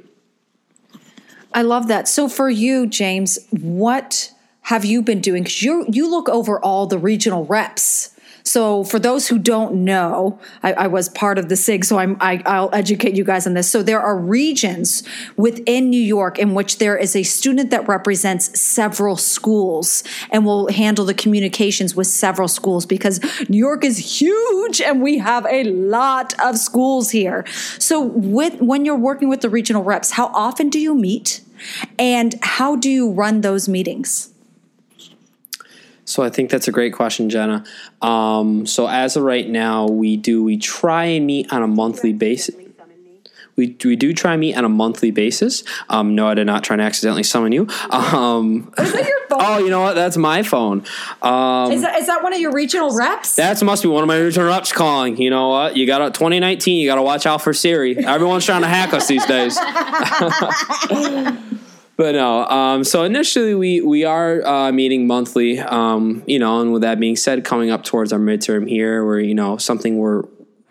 I 1.55 1.63
love 1.63 1.89
that. 1.89 2.09
So 2.09 2.29
for 2.29 2.49
you, 2.49 2.87
James, 2.87 3.39
what 3.51 4.33
have 4.63 4.85
you 4.85 5.03
been 5.03 5.21
doing? 5.21 5.43
Because 5.43 5.63
you 5.63 5.85
you 5.89 6.11
look 6.11 6.29
over 6.29 6.61
all 6.61 6.87
the 6.87 6.99
regional 6.99 7.45
reps. 7.45 8.12
So 8.45 8.85
for 8.85 8.99
those 8.99 9.29
who 9.29 9.39
don't 9.39 9.85
know, 9.85 10.39
I, 10.63 10.73
I 10.73 10.87
was 10.87 11.09
part 11.09 11.39
of 11.39 11.49
the 11.49 11.57
SIG, 11.57 11.85
so 11.85 11.99
I'm, 11.99 12.17
I, 12.21 12.43
I'll 12.47 12.71
educate 12.73 13.17
you 13.17 13.25
guys 13.25 13.47
on 13.47 13.55
this. 13.55 13.71
So 13.71 13.83
there 13.83 14.01
are 14.01 14.19
regions 14.19 15.03
within 15.37 15.91
New 15.91 16.01
York 16.01 16.39
in 16.39 16.55
which 16.55 16.79
there 16.79 16.97
is 16.97 17.15
a 17.15 17.23
student 17.23 17.71
that 17.71 17.87
represents 17.89 18.59
several 18.59 19.17
schools 19.17 20.03
and 20.31 20.45
will 20.45 20.71
handle 20.73 21.05
the 21.05 21.15
communications 21.15 21.95
with 21.95 22.07
several 22.07 22.49
schools 22.49 22.87
because 22.87 23.21
New 23.49 23.59
York 23.59 23.85
is 23.85 24.21
huge 24.21 24.81
and 24.81 25.03
we 25.03 25.19
have 25.19 25.47
a 25.47 25.65
lot 25.65 26.35
of 26.43 26.59
schools 26.59 27.11
here. 27.11 27.45
So 27.79 28.01
with 28.01 28.61
when 28.61 28.85
you're 28.85 28.97
working 28.97 29.29
with 29.29 29.41
the 29.41 29.51
regional 29.51 29.83
reps, 29.83 30.13
how 30.13 30.27
often 30.29 30.69
do 30.69 30.79
you 30.79 30.95
meet? 30.95 31.41
And 31.99 32.35
how 32.43 32.77
do 32.77 32.91
you 32.91 33.11
run 33.11 33.43
those 33.43 33.69
meetings? 33.69 34.32
So 36.05 36.23
I 36.23 36.31
think 36.31 36.51
that's 36.51 36.69
a 36.69 36.73
great 36.73 36.93
question, 36.93 37.31
Jenna. 37.31 37.65
Um, 38.01 38.67
so 38.67 38.89
as 38.89 39.17
of 39.17 39.23
right 39.23 39.49
now, 39.49 39.87
we 39.87 40.17
do 40.17 40.43
we 40.43 40.59
try 40.59 41.05
and 41.05 41.27
meet 41.27 41.53
on 41.53 41.63
a 41.63 41.69
monthly 41.69 42.13
basis. 42.13 42.55
we, 43.55 43.77
we 43.85 43.97
do 43.97 44.13
try 44.13 44.33
and 44.33 44.41
meet 44.41 44.57
on 44.57 44.65
a 44.65 44.69
monthly 44.69 45.11
basis. 45.11 45.63
Um, 45.89 46.15
no, 46.15 46.27
I 46.27 46.35
did 46.35 46.47
not 46.47 46.65
try 46.65 46.77
to 46.77 46.83
accidentally 46.83 47.23
summon 47.23 47.53
you. 47.53 47.69
Um, 47.91 48.73
Is 48.79 48.93
that 48.93 49.07
your 49.07 49.29
phone? 49.29 49.39
oh, 49.43 49.59
you 49.59 49.71
know 49.71 49.81
what? 49.81 49.95
That's 49.95 50.17
my 50.17 50.43
phone. 50.43 50.85
Um, 51.21 51.71
is, 51.71 51.83
that, 51.83 51.99
is 51.99 52.07
that 52.09 52.23
one 52.23 52.33
of 52.33 52.41
your 52.41 52.53
regional 52.53 52.97
reps? 52.97 53.37
that 53.37 53.63
must 53.63 53.83
be 53.83 53.89
one 53.89 54.03
of 54.03 54.09
my 54.09 54.19
regional 54.19 54.49
reps 54.49 54.73
calling. 54.73 55.19
You 55.19 55.31
know 55.31 55.51
what? 55.51 55.77
You 55.77 55.87
got 55.87 55.99
to 55.99 56.07
2019. 56.07 56.81
You 56.81 56.89
got 56.89 56.97
to 56.97 57.03
watch 57.03 57.27
out 57.27 57.43
for 57.43 57.53
Siri. 57.53 57.97
Everyone's 57.97 58.45
trying 58.45 58.63
to 58.63 58.69
hack 58.69 58.93
us 58.93 59.07
these 59.07 59.25
days. 59.27 59.57
but 61.97 62.15
no. 62.15 62.47
Um, 62.47 62.85
so 62.85 63.05
initially, 63.05 63.55
we 63.55 63.81
we 63.81 64.05
are 64.05 64.45
uh, 64.45 64.73
meeting 64.73 65.07
monthly. 65.07 65.61
Um, 65.61 66.23
you 66.27 66.39
know, 66.39 66.61
and 66.61 66.73
with 66.73 66.83
that 66.83 66.99
being 66.99 67.17
said, 67.17 67.45
coming 67.45 67.71
up 67.71 67.85
towards 67.85 68.13
our 68.13 68.19
midterm 68.19 68.69
here, 68.69 69.05
where 69.05 69.21
you 69.21 69.35
know 69.35 69.57
something 69.57 69.99
we're 69.99 70.23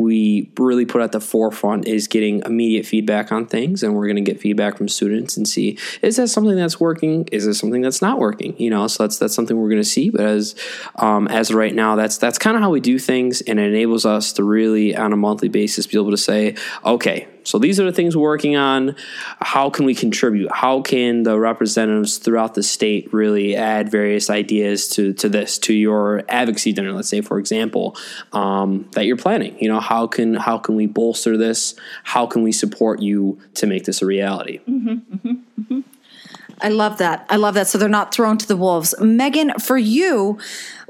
we 0.02 0.52
really 0.58 0.86
put 0.86 1.02
at 1.02 1.12
the 1.12 1.20
forefront 1.20 1.88
is 1.88 2.08
getting 2.08 2.42
immediate 2.46 2.86
feedback 2.86 3.32
on 3.32 3.46
things 3.46 3.84
and 3.84 3.96
we're 3.96 4.08
going 4.08 4.16
to 4.16 4.22
get 4.22 4.42
feedback 4.42 4.76
from 4.76 4.88
students 4.88 5.38
and 5.38 5.48
see 5.48 5.78
is 6.02 6.18
that 6.18 6.28
something 6.28 6.56
that's 6.56 6.80
working 6.80 7.28
is 7.32 7.46
this 7.46 7.60
something 7.60 7.82
that's 7.82 8.02
not 8.02 8.20
working 8.20 8.58
you 8.58 8.70
know 8.70 8.88
so 8.88 9.04
that's 9.04 9.18
that's 9.18 9.34
something 9.34 9.58
we're 9.58 9.70
going 9.70 9.82
to 9.82 9.88
see 9.88 10.10
but 10.10 10.22
as 10.22 10.56
um, 10.96 11.28
as 11.28 11.54
right 11.54 11.76
now 11.76 11.96
that's 11.96 12.18
that's 12.18 12.38
kind 12.38 12.58
of 12.58 12.64
how 12.64 12.70
we 12.70 12.80
do 12.80 12.98
things 12.98 13.42
and 13.42 13.60
it 13.60 13.70
enables 13.70 14.06
us 14.06 14.34
to 14.34 14.44
really 14.44 14.96
on 14.96 15.14
a 15.14 15.18
monthly 15.18 15.50
basis 15.50 15.88
be 15.88 15.98
able 15.98 16.12
to 16.12 16.18
say 16.18 16.56
okay 16.84 17.28
so 17.44 17.60
these 17.60 17.80
are 17.80 17.84
the 17.84 17.92
things 17.92 18.16
we're 18.16 18.24
working 18.24 18.56
on. 18.56 18.96
How 19.40 19.70
can 19.70 19.86
we 19.86 19.96
contribute? 19.96 20.52
How 20.52 20.82
can 20.82 21.24
the 21.24 21.40
representatives 21.40 22.18
throughout 22.18 22.54
the 22.54 22.64
state 22.64 23.12
really 23.14 23.56
add 23.56 23.90
various 23.90 24.30
ideas 24.30 24.88
to, 24.90 25.14
to 25.14 25.30
this, 25.30 25.58
to 25.60 25.74
your 25.74 26.24
advocacy 26.30 26.74
dinner, 26.74 26.92
let's 26.92 27.10
say, 27.10 27.22
for 27.22 27.40
example, 27.40 27.96
um, 28.34 28.90
that 28.92 29.06
you're 29.06 29.18
planning? 29.18 29.58
You 29.60 29.70
know, 29.70 29.80
how 29.80 30.08
can 30.08 30.36
how 30.36 30.58
can 30.58 30.76
we 30.76 30.86
bolster 30.86 31.38
this? 31.38 31.76
How 32.04 32.26
can 32.26 32.44
we 32.44 32.52
support 32.52 33.02
you 33.02 33.40
to 33.56 33.68
make 33.68 33.86
this 33.86 34.02
a 34.02 34.06
reality? 34.06 34.60
Mm-hmm, 34.68 34.90
mm-hmm, 34.90 35.62
mm-hmm. 35.62 35.80
I 36.62 36.70
love 36.70 37.00
that. 37.00 37.26
I 37.30 37.38
love 37.38 37.56
that. 37.56 37.68
So 37.68 37.78
they're 37.78 37.90
not 37.90 38.14
thrown 38.14 38.38
to 38.38 38.48
the 38.48 38.56
wolves. 38.56 38.94
Megan, 39.00 39.54
for 39.60 39.78
you, 39.78 40.40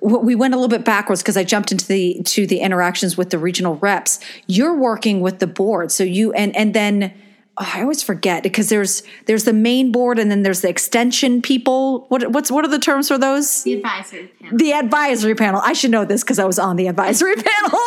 we 0.01 0.33
went 0.33 0.53
a 0.53 0.57
little 0.57 0.67
bit 0.67 0.83
backwards 0.83 1.21
because 1.21 1.37
I 1.37 1.43
jumped 1.43 1.71
into 1.71 1.87
the 1.87 2.21
to 2.23 2.47
the 2.47 2.59
interactions 2.59 3.17
with 3.17 3.29
the 3.29 3.37
regional 3.37 3.75
reps. 3.75 4.19
You're 4.47 4.75
working 4.75 5.21
with 5.21 5.39
the 5.39 5.47
board, 5.47 5.91
so 5.91 6.03
you 6.03 6.33
and 6.33 6.55
and 6.55 6.73
then 6.73 7.13
oh, 7.57 7.71
I 7.75 7.81
always 7.81 8.01
forget 8.01 8.41
because 8.41 8.69
there's 8.69 9.03
there's 9.27 9.43
the 9.43 9.53
main 9.53 9.91
board 9.91 10.17
and 10.17 10.31
then 10.31 10.41
there's 10.41 10.61
the 10.61 10.69
extension 10.69 11.41
people. 11.41 12.05
What 12.09 12.31
what's 12.31 12.49
what 12.49 12.65
are 12.65 12.69
the 12.69 12.79
terms 12.79 13.09
for 13.09 13.19
those? 13.19 13.63
The 13.63 13.75
advisory 13.75 14.27
panel. 14.27 14.57
the 14.57 14.73
advisory 14.73 15.35
panel. 15.35 15.61
I 15.63 15.73
should 15.73 15.91
know 15.91 16.03
this 16.03 16.23
because 16.23 16.39
I 16.39 16.45
was 16.45 16.57
on 16.57 16.77
the 16.77 16.87
advisory 16.87 17.35
panel. 17.37 17.79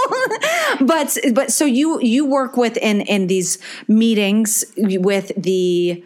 but 0.87 1.18
but 1.33 1.52
so 1.52 1.64
you 1.64 2.00
you 2.00 2.26
work 2.26 2.56
with 2.56 2.76
in 2.76 3.00
in 3.00 3.26
these 3.26 3.59
meetings 3.88 4.64
with 4.76 5.33
the 5.37 6.04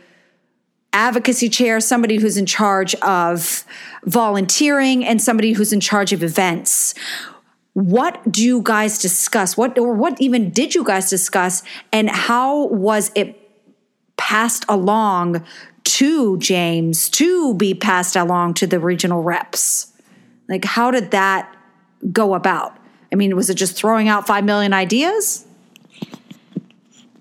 advocacy 0.93 1.49
chair, 1.49 1.81
somebody 1.81 2.17
who's 2.17 2.37
in 2.37 2.47
charge 2.47 2.95
of 2.97 3.65
volunteering, 4.05 5.05
and 5.05 5.21
somebody 5.21 5.53
who's 5.53 5.73
in 5.73 5.81
charge 5.81 6.13
of 6.13 6.23
events. 6.23 6.95
What 7.75 8.31
do 8.31 8.43
you 8.43 8.61
guys 8.63 8.99
discuss? 8.99 9.57
What 9.57 9.79
or 9.79 9.95
what 9.95 10.21
even 10.21 10.51
did 10.51 10.75
you 10.75 10.83
guys 10.83 11.09
discuss? 11.09 11.63
And 11.93 12.11
how 12.11 12.67
was 12.67 13.13
it 13.15 13.37
passed 14.17 14.65
along 14.69 15.45
to 15.85 16.39
James 16.39 17.09
to 17.11 17.55
be 17.55 17.75
passed 17.75 18.17
along 18.17 18.55
to 18.55 18.67
the 18.67 18.81
regional 18.81 19.23
reps? 19.23 19.93
Like, 20.49 20.65
how 20.65 20.91
did 20.91 21.13
that 21.13 21.55
go 22.13 22.35
about? 22.35 22.77
I 23.13 23.15
mean, 23.15 23.37
was 23.37 23.49
it 23.49 23.55
just 23.55 23.77
throwing 23.77 24.09
out 24.09 24.27
5 24.27 24.45
million 24.45 24.73
ideas? 24.73 25.47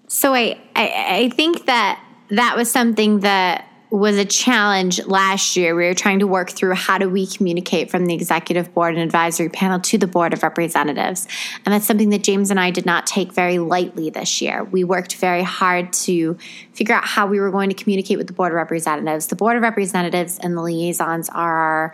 So 0.07 0.33
I, 0.33 0.57
I 0.75 1.05
I 1.09 1.29
think 1.29 1.65
that 1.65 2.03
that 2.29 2.55
was 2.55 2.71
something 2.71 3.21
that 3.21 3.67
was 3.89 4.17
a 4.17 4.25
challenge 4.25 5.03
last 5.05 5.55
year. 5.55 5.73
We 5.73 5.85
were 5.85 5.93
trying 5.93 6.19
to 6.19 6.27
work 6.27 6.49
through 6.49 6.75
how 6.75 6.97
do 6.97 7.09
we 7.09 7.25
communicate 7.25 7.89
from 7.89 8.05
the 8.05 8.13
executive 8.13 8.73
board 8.73 8.95
and 8.95 9.01
advisory 9.01 9.47
panel 9.47 9.79
to 9.79 9.97
the 9.97 10.07
board 10.07 10.33
of 10.33 10.43
representatives. 10.43 11.25
And 11.65 11.73
that's 11.73 11.85
something 11.85 12.09
that 12.09 12.21
James 12.21 12.51
and 12.51 12.59
I 12.59 12.69
did 12.69 12.85
not 12.85 13.07
take 13.07 13.31
very 13.31 13.59
lightly 13.59 14.09
this 14.09 14.41
year. 14.41 14.65
We 14.65 14.83
worked 14.83 15.15
very 15.15 15.43
hard 15.43 15.93
to 15.93 16.37
figure 16.73 16.95
out 16.95 17.05
how 17.05 17.27
we 17.27 17.39
were 17.39 17.49
going 17.49 17.69
to 17.69 17.75
communicate 17.75 18.17
with 18.17 18.27
the 18.27 18.33
board 18.33 18.51
of 18.51 18.57
representatives. 18.57 19.27
The 19.27 19.37
board 19.37 19.55
of 19.55 19.63
representatives 19.63 20.37
and 20.37 20.57
the 20.57 20.61
liaisons 20.61 21.29
are 21.29 21.57
our, 21.57 21.93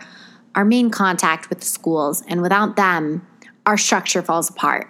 our 0.56 0.64
main 0.64 0.90
contact 0.90 1.48
with 1.48 1.60
the 1.60 1.66
schools, 1.66 2.24
and 2.26 2.42
without 2.42 2.74
them, 2.74 3.24
our 3.66 3.78
structure 3.78 4.20
falls 4.20 4.50
apart 4.50 4.88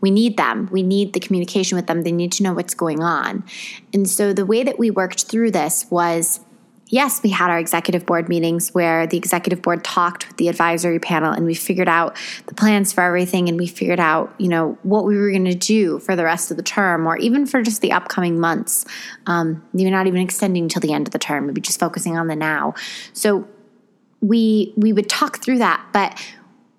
we 0.00 0.10
need 0.10 0.36
them. 0.36 0.68
We 0.70 0.82
need 0.82 1.12
the 1.12 1.20
communication 1.20 1.76
with 1.76 1.86
them. 1.86 2.02
They 2.02 2.12
need 2.12 2.32
to 2.32 2.42
know 2.42 2.52
what's 2.52 2.74
going 2.74 3.02
on. 3.02 3.44
And 3.92 4.08
so 4.08 4.32
the 4.32 4.46
way 4.46 4.62
that 4.62 4.78
we 4.78 4.90
worked 4.90 5.24
through 5.24 5.50
this 5.52 5.86
was 5.90 6.40
yes, 6.88 7.22
we 7.22 7.30
had 7.30 7.50
our 7.50 7.58
executive 7.58 8.06
board 8.06 8.28
meetings 8.28 8.72
where 8.72 9.06
the 9.06 9.16
executive 9.16 9.62
board 9.62 9.82
talked 9.82 10.28
with 10.28 10.36
the 10.36 10.48
advisory 10.48 11.00
panel 11.00 11.32
and 11.32 11.44
we 11.44 11.54
figured 11.54 11.88
out 11.88 12.16
the 12.46 12.54
plans 12.54 12.92
for 12.92 13.00
everything 13.00 13.48
and 13.48 13.58
we 13.58 13.66
figured 13.66 13.98
out, 13.98 14.32
you 14.38 14.48
know, 14.48 14.78
what 14.82 15.04
we 15.04 15.16
were 15.16 15.30
going 15.30 15.44
to 15.44 15.54
do 15.54 15.98
for 15.98 16.14
the 16.14 16.24
rest 16.24 16.50
of 16.50 16.56
the 16.56 16.62
term 16.62 17.06
or 17.06 17.16
even 17.16 17.46
for 17.46 17.62
just 17.62 17.80
the 17.80 17.90
upcoming 17.90 18.38
months. 18.38 18.84
Um, 19.26 19.66
maybe 19.72 19.90
not 19.90 20.06
even 20.06 20.20
extending 20.20 20.68
till 20.68 20.80
the 20.80 20.92
end 20.92 21.08
of 21.08 21.12
the 21.12 21.18
term, 21.18 21.46
maybe 21.46 21.60
just 21.60 21.80
focusing 21.80 22.16
on 22.16 22.28
the 22.28 22.36
now. 22.36 22.74
So 23.12 23.48
we 24.20 24.72
we 24.76 24.92
would 24.92 25.08
talk 25.08 25.42
through 25.42 25.58
that, 25.58 25.84
but 25.92 26.22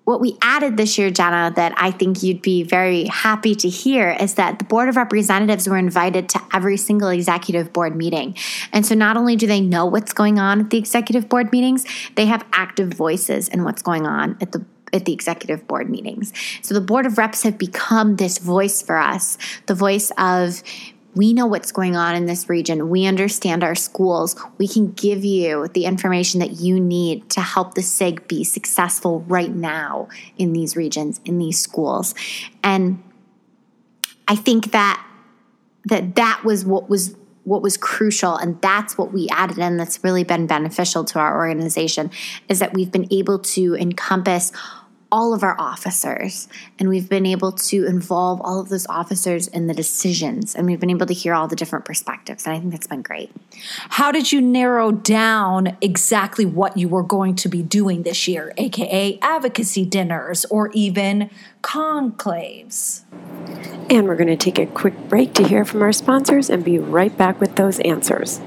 what 0.06 0.20
we 0.20 0.38
added 0.40 0.76
this 0.76 0.96
year, 0.98 1.10
Jenna, 1.10 1.52
that 1.56 1.74
I 1.76 1.90
think 1.90 2.22
you'd 2.22 2.40
be 2.40 2.62
very 2.62 3.06
happy 3.06 3.56
to 3.56 3.68
hear 3.68 4.10
is 4.20 4.34
that 4.34 4.60
the 4.60 4.64
Board 4.64 4.88
of 4.88 4.96
Representatives 4.96 5.68
were 5.68 5.76
invited 5.76 6.28
to 6.28 6.40
every 6.54 6.76
single 6.76 7.08
executive 7.08 7.72
board 7.72 7.96
meeting. 7.96 8.36
And 8.72 8.86
so 8.86 8.94
not 8.94 9.16
only 9.16 9.34
do 9.34 9.48
they 9.48 9.60
know 9.60 9.84
what's 9.84 10.12
going 10.12 10.38
on 10.38 10.60
at 10.60 10.70
the 10.70 10.78
executive 10.78 11.28
board 11.28 11.50
meetings, 11.50 11.84
they 12.14 12.26
have 12.26 12.46
active 12.52 12.94
voices 12.94 13.48
in 13.48 13.64
what's 13.64 13.82
going 13.82 14.06
on 14.06 14.38
at 14.40 14.52
the 14.52 14.64
at 14.92 15.04
the 15.04 15.12
executive 15.12 15.66
board 15.66 15.90
meetings. 15.90 16.32
So 16.62 16.72
the 16.72 16.80
board 16.80 17.06
of 17.06 17.18
reps 17.18 17.42
have 17.42 17.58
become 17.58 18.16
this 18.16 18.38
voice 18.38 18.80
for 18.80 18.96
us, 18.96 19.36
the 19.66 19.74
voice 19.74 20.12
of 20.16 20.62
we 21.16 21.32
know 21.32 21.46
what's 21.46 21.72
going 21.72 21.96
on 21.96 22.14
in 22.14 22.26
this 22.26 22.48
region. 22.48 22.90
We 22.90 23.06
understand 23.06 23.64
our 23.64 23.74
schools. 23.74 24.36
We 24.58 24.68
can 24.68 24.92
give 24.92 25.24
you 25.24 25.66
the 25.72 25.86
information 25.86 26.40
that 26.40 26.60
you 26.60 26.78
need 26.78 27.30
to 27.30 27.40
help 27.40 27.72
the 27.74 27.82
SIG 27.82 28.28
be 28.28 28.44
successful 28.44 29.20
right 29.22 29.52
now 29.52 30.08
in 30.36 30.52
these 30.52 30.76
regions, 30.76 31.22
in 31.24 31.38
these 31.38 31.58
schools. 31.58 32.14
And 32.62 33.02
I 34.28 34.36
think 34.36 34.72
that 34.72 35.02
that 35.86 36.16
that 36.16 36.42
was 36.44 36.66
what 36.66 36.90
was 36.90 37.16
what 37.44 37.62
was 37.62 37.76
crucial 37.76 38.36
and 38.36 38.60
that's 38.60 38.98
what 38.98 39.12
we 39.12 39.28
added 39.30 39.56
in 39.56 39.76
that's 39.76 40.02
really 40.02 40.24
been 40.24 40.48
beneficial 40.48 41.04
to 41.04 41.20
our 41.20 41.36
organization 41.36 42.10
is 42.48 42.58
that 42.58 42.74
we've 42.74 42.90
been 42.90 43.06
able 43.12 43.38
to 43.38 43.76
encompass 43.76 44.50
all 45.12 45.32
of 45.32 45.42
our 45.42 45.58
officers 45.60 46.48
and 46.78 46.88
we've 46.88 47.08
been 47.08 47.26
able 47.26 47.52
to 47.52 47.86
involve 47.86 48.40
all 48.42 48.60
of 48.60 48.68
those 48.68 48.86
officers 48.88 49.46
in 49.48 49.66
the 49.66 49.74
decisions 49.74 50.54
and 50.54 50.66
we've 50.66 50.80
been 50.80 50.90
able 50.90 51.06
to 51.06 51.14
hear 51.14 51.34
all 51.34 51.48
the 51.48 51.56
different 51.56 51.84
perspectives 51.84 52.46
and 52.46 52.54
i 52.54 52.58
think 52.58 52.72
that's 52.72 52.86
been 52.86 53.02
great 53.02 53.30
How 53.88 54.12
did 54.12 54.32
you 54.32 54.40
narrow 54.40 54.92
down 54.92 55.76
exactly 55.80 56.44
what 56.44 56.76
you 56.76 56.88
were 56.88 57.02
going 57.02 57.34
to 57.36 57.48
be 57.48 57.62
doing 57.62 58.02
this 58.02 58.28
year, 58.28 58.52
aka 58.56 59.18
advocacy 59.20 59.84
dinners 59.84 60.44
or 60.46 60.70
even 60.72 61.30
conclaves? 61.62 63.02
And 63.90 64.06
we're 64.06 64.16
going 64.16 64.28
to 64.28 64.36
take 64.36 64.58
a 64.58 64.66
quick 64.66 65.08
break 65.08 65.34
to 65.34 65.46
hear 65.46 65.64
from 65.64 65.82
our 65.82 65.92
sponsors 65.92 66.50
and 66.50 66.64
be 66.64 66.78
right 66.78 67.16
back 67.16 67.40
with 67.40 67.56
those 67.56 67.80
answers. 67.80 68.40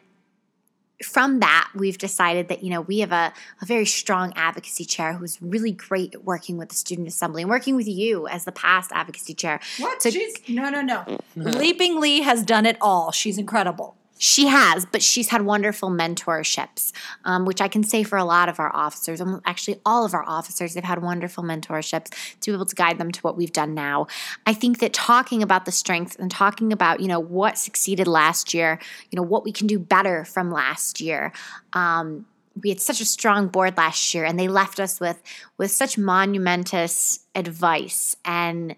from 1.04 1.40
that, 1.40 1.70
we've 1.74 1.98
decided 1.98 2.48
that, 2.48 2.62
you 2.62 2.70
know, 2.70 2.80
we 2.80 3.00
have 3.00 3.12
a, 3.12 3.32
a 3.60 3.66
very 3.66 3.86
strong 3.86 4.32
advocacy 4.36 4.84
chair 4.84 5.14
who's 5.14 5.40
really 5.40 5.72
great 5.72 6.14
at 6.14 6.24
working 6.24 6.56
with 6.58 6.68
the 6.70 6.74
student 6.74 7.08
assembly 7.08 7.42
and 7.42 7.50
working 7.50 7.76
with 7.76 7.88
you 7.88 8.26
as 8.28 8.44
the 8.44 8.52
past 8.52 8.90
advocacy 8.92 9.34
chair. 9.34 9.60
What? 9.78 10.00
to- 10.00 10.10
She's 10.10 10.34
no, 10.48 10.70
no, 10.70 10.80
no. 10.82 11.00
Mm-hmm. 11.36 11.42
Lee 11.58 11.72
Ping 11.74 12.00
Lee 12.00 12.22
has 12.22 12.42
done 12.42 12.66
it 12.66 12.76
all. 12.80 13.10
She's 13.12 13.38
incredible. 13.38 13.96
She 14.22 14.46
has, 14.46 14.86
but 14.86 15.02
she's 15.02 15.30
had 15.30 15.42
wonderful 15.42 15.90
mentorships, 15.90 16.92
um, 17.24 17.44
which 17.44 17.60
I 17.60 17.66
can 17.66 17.82
say 17.82 18.04
for 18.04 18.16
a 18.16 18.24
lot 18.24 18.48
of 18.48 18.60
our 18.60 18.72
officers. 18.72 19.20
Actually, 19.44 19.80
all 19.84 20.04
of 20.04 20.14
our 20.14 20.22
officers, 20.28 20.74
they've 20.74 20.84
had 20.84 21.02
wonderful 21.02 21.42
mentorships 21.42 22.10
to 22.40 22.52
be 22.52 22.54
able 22.54 22.66
to 22.66 22.76
guide 22.76 22.98
them 22.98 23.10
to 23.10 23.20
what 23.22 23.36
we've 23.36 23.52
done 23.52 23.74
now. 23.74 24.06
I 24.46 24.54
think 24.54 24.78
that 24.78 24.92
talking 24.92 25.42
about 25.42 25.64
the 25.64 25.72
strengths 25.72 26.14
and 26.14 26.30
talking 26.30 26.72
about, 26.72 27.00
you 27.00 27.08
know, 27.08 27.18
what 27.18 27.58
succeeded 27.58 28.06
last 28.06 28.54
year, 28.54 28.78
you 29.10 29.16
know, 29.16 29.24
what 29.24 29.42
we 29.42 29.50
can 29.50 29.66
do 29.66 29.80
better 29.80 30.24
from 30.24 30.52
last 30.52 31.00
year. 31.00 31.32
Um, 31.72 32.24
we 32.62 32.68
had 32.68 32.80
such 32.80 33.00
a 33.00 33.04
strong 33.04 33.48
board 33.48 33.76
last 33.76 34.14
year, 34.14 34.24
and 34.24 34.38
they 34.38 34.46
left 34.46 34.78
us 34.78 35.00
with 35.00 35.20
with 35.58 35.72
such 35.72 35.98
monumentous 35.98 37.26
advice 37.34 38.14
and 38.24 38.76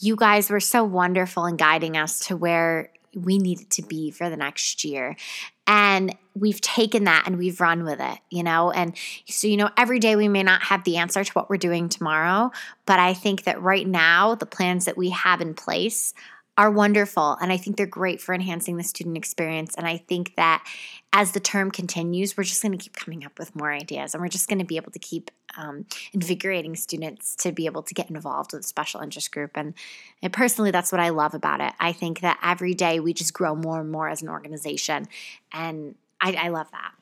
you 0.00 0.16
guys 0.16 0.50
were 0.50 0.60
so 0.60 0.82
wonderful 0.82 1.46
in 1.46 1.56
guiding 1.56 1.96
us 1.96 2.26
to 2.26 2.36
where 2.36 2.90
we 3.14 3.38
needed 3.38 3.70
to 3.70 3.82
be 3.82 4.10
for 4.10 4.30
the 4.30 4.36
next 4.36 4.84
year. 4.84 5.16
And 5.66 6.16
we've 6.34 6.60
taken 6.60 7.04
that 7.04 7.24
and 7.26 7.38
we've 7.38 7.60
run 7.60 7.84
with 7.84 8.00
it, 8.00 8.18
you 8.30 8.42
know? 8.42 8.70
And 8.70 8.96
so, 9.26 9.46
you 9.46 9.56
know, 9.56 9.70
every 9.76 9.98
day 9.98 10.16
we 10.16 10.28
may 10.28 10.42
not 10.42 10.62
have 10.64 10.84
the 10.84 10.96
answer 10.96 11.22
to 11.22 11.32
what 11.32 11.48
we're 11.48 11.56
doing 11.56 11.88
tomorrow, 11.88 12.50
but 12.86 12.98
I 12.98 13.14
think 13.14 13.44
that 13.44 13.62
right 13.62 13.86
now, 13.86 14.34
the 14.34 14.46
plans 14.46 14.86
that 14.86 14.96
we 14.96 15.10
have 15.10 15.40
in 15.40 15.54
place 15.54 16.14
are 16.58 16.70
wonderful. 16.70 17.38
And 17.40 17.50
I 17.50 17.56
think 17.56 17.76
they're 17.76 17.86
great 17.86 18.20
for 18.20 18.34
enhancing 18.34 18.76
the 18.76 18.84
student 18.84 19.16
experience. 19.16 19.74
And 19.74 19.86
I 19.86 19.96
think 19.96 20.34
that 20.36 20.66
as 21.12 21.32
the 21.32 21.40
term 21.40 21.70
continues, 21.70 22.36
we're 22.36 22.44
just 22.44 22.62
going 22.62 22.72
to 22.72 22.78
keep 22.78 22.94
coming 22.94 23.24
up 23.24 23.38
with 23.38 23.56
more 23.56 23.72
ideas 23.72 24.14
and 24.14 24.22
we're 24.22 24.28
just 24.28 24.48
going 24.48 24.58
to 24.58 24.64
be 24.64 24.76
able 24.76 24.92
to 24.92 24.98
keep 24.98 25.30
um, 25.56 25.86
invigorating 26.12 26.76
students 26.76 27.34
to 27.36 27.52
be 27.52 27.66
able 27.66 27.82
to 27.82 27.94
get 27.94 28.10
involved 28.10 28.52
with 28.52 28.66
special 28.66 29.00
interest 29.00 29.32
group. 29.32 29.52
And, 29.54 29.74
and 30.22 30.32
personally, 30.32 30.70
that's 30.70 30.92
what 30.92 31.00
I 31.00 31.08
love 31.08 31.34
about 31.34 31.60
it. 31.60 31.72
I 31.80 31.92
think 31.92 32.20
that 32.20 32.38
every 32.42 32.74
day 32.74 33.00
we 33.00 33.14
just 33.14 33.32
grow 33.32 33.54
more 33.54 33.80
and 33.80 33.90
more 33.90 34.08
as 34.08 34.20
an 34.20 34.28
organization. 34.28 35.08
And 35.52 35.94
I, 36.20 36.34
I 36.34 36.48
love 36.48 36.70
that. 36.72 36.92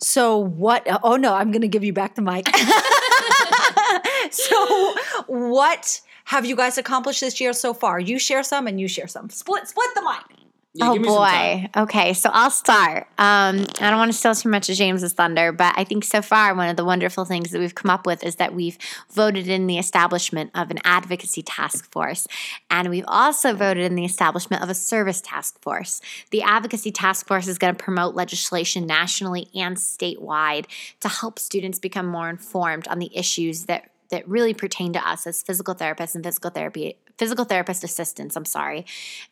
So 0.00 0.38
what? 0.38 0.86
Oh 1.02 1.16
no, 1.16 1.34
I'm 1.34 1.50
going 1.50 1.62
to 1.62 1.68
give 1.68 1.84
you 1.84 1.92
back 1.92 2.14
the 2.14 2.22
mic. 2.22 2.48
so 4.30 4.94
what 5.26 6.00
have 6.24 6.46
you 6.46 6.56
guys 6.56 6.78
accomplished 6.78 7.20
this 7.20 7.40
year 7.40 7.52
so 7.52 7.74
far? 7.74 8.00
You 8.00 8.18
share 8.18 8.42
some, 8.42 8.66
and 8.66 8.80
you 8.80 8.88
share 8.88 9.08
some. 9.08 9.30
Split, 9.30 9.68
split 9.68 9.88
the 9.94 10.02
mic. 10.02 10.44
Yeah, 10.76 10.90
oh 10.90 10.92
give 10.94 11.02
me 11.02 11.08
some 11.08 11.18
time. 11.18 11.60
boy. 11.72 11.82
Okay, 11.82 12.14
so 12.14 12.30
I'll 12.32 12.50
start. 12.50 13.06
Um, 13.16 13.64
I 13.80 13.90
don't 13.90 13.96
want 13.96 14.10
to 14.10 14.18
steal 14.18 14.34
too 14.34 14.48
much 14.48 14.68
of 14.68 14.74
James's 14.74 15.12
thunder, 15.12 15.52
but 15.52 15.72
I 15.76 15.84
think 15.84 16.02
so 16.02 16.20
far 16.20 16.52
one 16.52 16.68
of 16.68 16.76
the 16.76 16.84
wonderful 16.84 17.24
things 17.24 17.52
that 17.52 17.60
we've 17.60 17.76
come 17.76 17.90
up 17.90 18.06
with 18.06 18.24
is 18.24 18.36
that 18.36 18.54
we've 18.54 18.76
voted 19.12 19.46
in 19.46 19.68
the 19.68 19.78
establishment 19.78 20.50
of 20.52 20.72
an 20.72 20.78
advocacy 20.82 21.42
task 21.42 21.88
force, 21.92 22.26
and 22.70 22.90
we've 22.90 23.04
also 23.06 23.54
voted 23.54 23.84
in 23.84 23.94
the 23.94 24.04
establishment 24.04 24.64
of 24.64 24.68
a 24.68 24.74
service 24.74 25.20
task 25.20 25.62
force. 25.62 26.00
The 26.32 26.42
advocacy 26.42 26.90
task 26.90 27.28
force 27.28 27.46
is 27.46 27.56
going 27.56 27.76
to 27.76 27.82
promote 27.82 28.16
legislation 28.16 28.84
nationally 28.84 29.50
and 29.54 29.76
statewide 29.76 30.66
to 30.98 31.08
help 31.08 31.38
students 31.38 31.78
become 31.78 32.06
more 32.06 32.28
informed 32.28 32.88
on 32.88 32.98
the 32.98 33.16
issues 33.16 33.66
that 33.66 33.90
that 34.14 34.28
really 34.28 34.54
pertain 34.54 34.92
to 34.92 35.08
us 35.08 35.26
as 35.26 35.42
physical 35.42 35.74
therapists 35.74 36.14
and 36.14 36.22
physical 36.22 36.50
therapy 36.50 36.96
physical 37.18 37.44
therapist 37.44 37.82
assistants 37.82 38.36
i'm 38.36 38.44
sorry. 38.44 38.86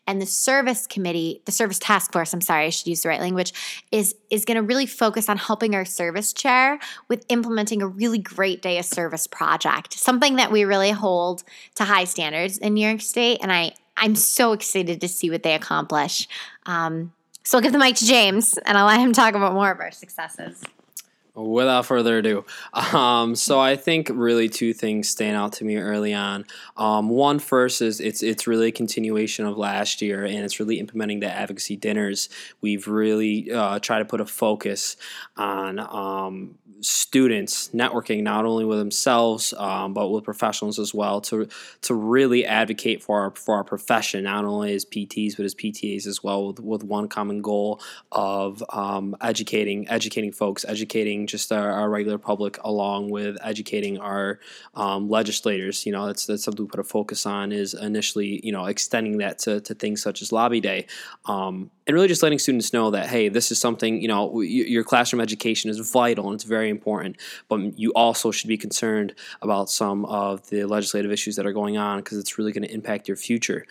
And 0.07 0.21
the 0.21 0.27
service 0.27 0.87
committee 0.87 1.41
the 1.45 1.53
service 1.53 1.79
task 1.79 2.13
force 2.13 2.33
i'm 2.33 2.41
sorry 2.41 2.67
i 2.67 2.71
should 2.71 2.89
use 2.89 3.03
the 3.03 3.09
right 3.09 3.21
language 3.21 3.53
is 3.93 4.17
is 4.29 4.45
going 4.45 4.57
to 4.57 4.63
really 4.63 4.87
focus 4.87 5.29
on 5.29 5.37
helping 5.37 5.75
our 5.77 5.85
service 5.85 6.33
chair 6.33 6.81
with 7.09 7.25
implementing 7.29 7.81
a 7.81 7.87
really 7.87 8.19
great 8.19 8.61
day 8.61 8.79
of 8.79 8.85
service 8.85 9.29
project 9.29 9.95
something 9.95 10.37
that 10.37 10.51
we 10.51 10.65
really 10.65 10.91
hold 10.91 11.45
to 11.77 11.85
high 11.85 12.05
standards 12.05 12.59
in 12.59 12.75
new 12.75 12.87
york 12.87 13.01
state 13.01 13.39
and 13.41 13.53
i 13.53 13.73
i'm 13.97 14.17
so 14.17 14.53
excited 14.53 15.01
to 15.01 15.09
see 15.09 15.31
what 15.31 15.45
they 15.45 15.55
accomplish. 15.55 16.27
Um, 16.67 17.13
so 17.45 17.59
i'll 17.59 17.63
give 17.63 17.73
the 17.73 17.79
mic 17.79 17.95
to 17.97 18.05
james 18.05 18.59
and 18.67 18.77
i'll 18.77 18.87
let 18.87 19.01
him 19.01 19.13
talk 19.13 19.35
about 19.35 19.55
more 19.55 19.71
of 19.71 19.79
our 19.79 19.93
successes 19.93 20.63
Without 21.35 21.87
further 21.87 22.19
ado, 22.19 22.45
um, 22.75 23.35
so 23.35 23.59
I 23.59 23.75
think 23.75 24.11
really 24.13 24.51
two 24.51 24.75
things 24.75 25.09
stand 25.09 25.35
out 25.35 25.55
to 25.55 25.65
me 25.65 25.79
early 25.79 26.13
on. 26.13 26.45
Um, 26.77 27.09
one 27.09 27.39
first 27.39 27.81
is 27.81 28.01
it's 28.01 28.23
it's 28.23 28.47
really 28.47 28.69
a 28.69 28.73
continuation 28.73 29.47
of 29.47 29.57
last 29.57 30.03
year, 30.03 30.27
and 30.27 30.41
it's 30.41 30.61
really 30.61 30.79
implementing 30.79 31.21
the 31.21 31.31
advocacy 31.31 31.77
dinners. 31.77 32.29
We've 32.61 32.87
really 32.87 33.51
uh, 33.51 33.79
tried 33.79 34.01
to 34.01 34.05
put 34.05 34.21
a 34.21 34.27
focus 34.27 34.99
on 35.39 35.79
um, 35.79 36.59
students 36.83 37.69
networking 37.69 38.23
not 38.23 38.45
only 38.45 38.65
with 38.65 38.79
themselves 38.79 39.55
um, 39.57 39.95
but 39.95 40.09
with 40.09 40.25
professionals 40.25 40.79
as 40.79 40.93
well 40.93 41.21
to 41.21 41.49
to 41.81 41.95
really 41.95 42.45
advocate 42.45 43.03
for 43.03 43.21
our 43.21 43.31
for 43.37 43.55
our 43.55 43.65
profession 43.65 44.25
not 44.25 44.45
only 44.45 44.75
as 44.75 44.85
PTs 44.85 45.37
but 45.37 45.47
as 45.47 45.55
PTAs 45.55 46.07
as 46.07 46.23
well 46.23 46.49
with, 46.49 46.61
with 46.61 46.83
one 46.83 47.09
common 47.09 47.41
goal 47.41 47.81
of 48.11 48.63
um, 48.71 49.17
educating 49.21 49.89
educating 49.89 50.33
folks 50.33 50.65
educating 50.67 51.22
just 51.27 51.53
our, 51.53 51.71
our, 51.71 51.91
regular 51.91 52.19
public 52.19 52.59
along 52.65 53.11
with 53.11 53.37
educating 53.43 53.99
our 53.99 54.41
um, 54.75 55.11
legislators 55.11 55.85
you 55.85 55.93
know 55.93 56.07
that's 56.07 56.27
that's 56.27 56.45
something 56.45 56.65
we 56.65 56.69
put 56.71 56.81
a 56.81 56.85
focus 56.85 57.27
on 57.27 57.53
is 57.53 57.75
initially 57.75 58.41
you 58.43 58.53
know 58.53 58.65
extending 58.65 59.19
that 59.19 59.39
to, 59.39 59.61
to 59.61 59.75
things 59.75 60.03
such 60.03 60.23
as 60.23 60.33
lobby 60.33 60.61
day 60.61 60.87
um, 61.27 61.71
and 61.87 61.95
really 61.95 62.09
just 62.09 62.23
letting 62.23 62.39
students 62.39 62.73
know 62.73 62.91
that 62.91 63.07
hey 63.07 63.29
this 63.29 63.51
is 63.51 63.61
something 63.61 64.01
you 64.01 64.09
know 64.09 64.41
your 64.41 64.85
classroom 64.85 65.21
education 65.21 65.71
is 65.71 65.79
vital 65.91 66.27
and 66.27 66.35
it's 66.35 66.45
very 66.45 66.71
important 66.71 67.17
but 67.49 67.79
you 67.79 67.93
also 67.95 68.31
should 68.31 68.49
be 68.49 68.57
concerned 68.57 69.15
about 69.43 69.69
some 69.69 70.05
of 70.07 70.49
the 70.51 70.65
legislative 70.65 71.11
issues 71.11 71.37
that 71.37 71.47
are 71.47 71.53
going 71.53 71.77
on 71.77 71.99
because 71.99 72.19
it's 72.19 72.39
really 72.39 72.53
going 72.53 72.63
to 72.63 72.73
impact 72.73 73.09
your 73.09 73.17
future. 73.17 73.67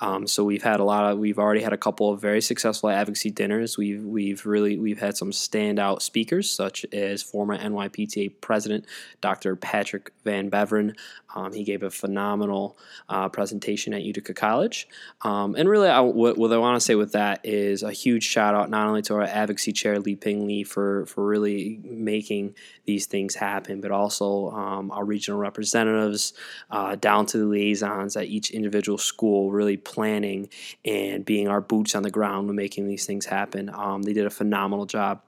Um, 0.00 0.26
so 0.26 0.44
we've 0.44 0.62
had 0.62 0.80
a 0.80 0.84
lot 0.84 1.10
of 1.10 1.18
we've 1.18 1.38
already 1.38 1.62
had 1.62 1.72
a 1.72 1.76
couple 1.76 2.12
of 2.12 2.20
very 2.20 2.40
successful 2.40 2.90
advocacy 2.90 3.30
dinners. 3.30 3.78
We've 3.78 4.04
we've 4.04 4.44
really 4.44 4.78
we've 4.78 5.00
had 5.00 5.16
some 5.16 5.30
standout 5.30 6.02
speakers 6.02 6.50
such 6.50 6.84
as 6.94 7.22
former 7.22 7.58
nypta 7.58 8.32
president 8.40 8.86
dr 9.20 9.56
patrick 9.56 10.12
van 10.24 10.50
beveren 10.50 10.96
um, 11.34 11.52
he 11.52 11.64
gave 11.64 11.82
a 11.82 11.90
phenomenal 11.90 12.78
uh, 13.08 13.28
presentation 13.28 13.92
at 13.92 14.02
utica 14.02 14.32
college 14.32 14.88
um, 15.22 15.54
and 15.56 15.68
really 15.68 15.88
I, 15.88 16.00
what, 16.00 16.38
what 16.38 16.52
i 16.52 16.56
want 16.56 16.76
to 16.76 16.84
say 16.84 16.94
with 16.94 17.12
that 17.12 17.40
is 17.44 17.82
a 17.82 17.92
huge 17.92 18.24
shout 18.24 18.54
out 18.54 18.70
not 18.70 18.86
only 18.86 19.02
to 19.02 19.14
our 19.14 19.22
advocacy 19.22 19.72
chair 19.72 19.98
Lee 19.98 20.16
Ping 20.16 20.46
Lee 20.46 20.64
for 20.64 21.06
for 21.06 21.26
really 21.26 21.80
making 21.82 22.54
these 22.84 23.06
things 23.06 23.34
happen, 23.34 23.80
but 23.80 23.90
also 23.90 24.50
um, 24.50 24.90
our 24.90 25.04
regional 25.04 25.38
representatives 25.38 26.32
uh, 26.70 26.96
down 26.96 27.26
to 27.26 27.38
the 27.38 27.46
liaisons 27.46 28.16
at 28.16 28.26
each 28.26 28.50
individual 28.50 28.98
school, 28.98 29.50
really 29.50 29.76
planning 29.76 30.48
and 30.84 31.24
being 31.24 31.48
our 31.48 31.60
boots 31.60 31.94
on 31.94 32.02
the 32.02 32.10
ground 32.10 32.46
when 32.46 32.56
making 32.56 32.86
these 32.86 33.06
things 33.06 33.26
happen. 33.26 33.70
Um, 33.70 34.02
they 34.02 34.12
did 34.12 34.26
a 34.26 34.30
phenomenal 34.30 34.86
job. 34.86 35.22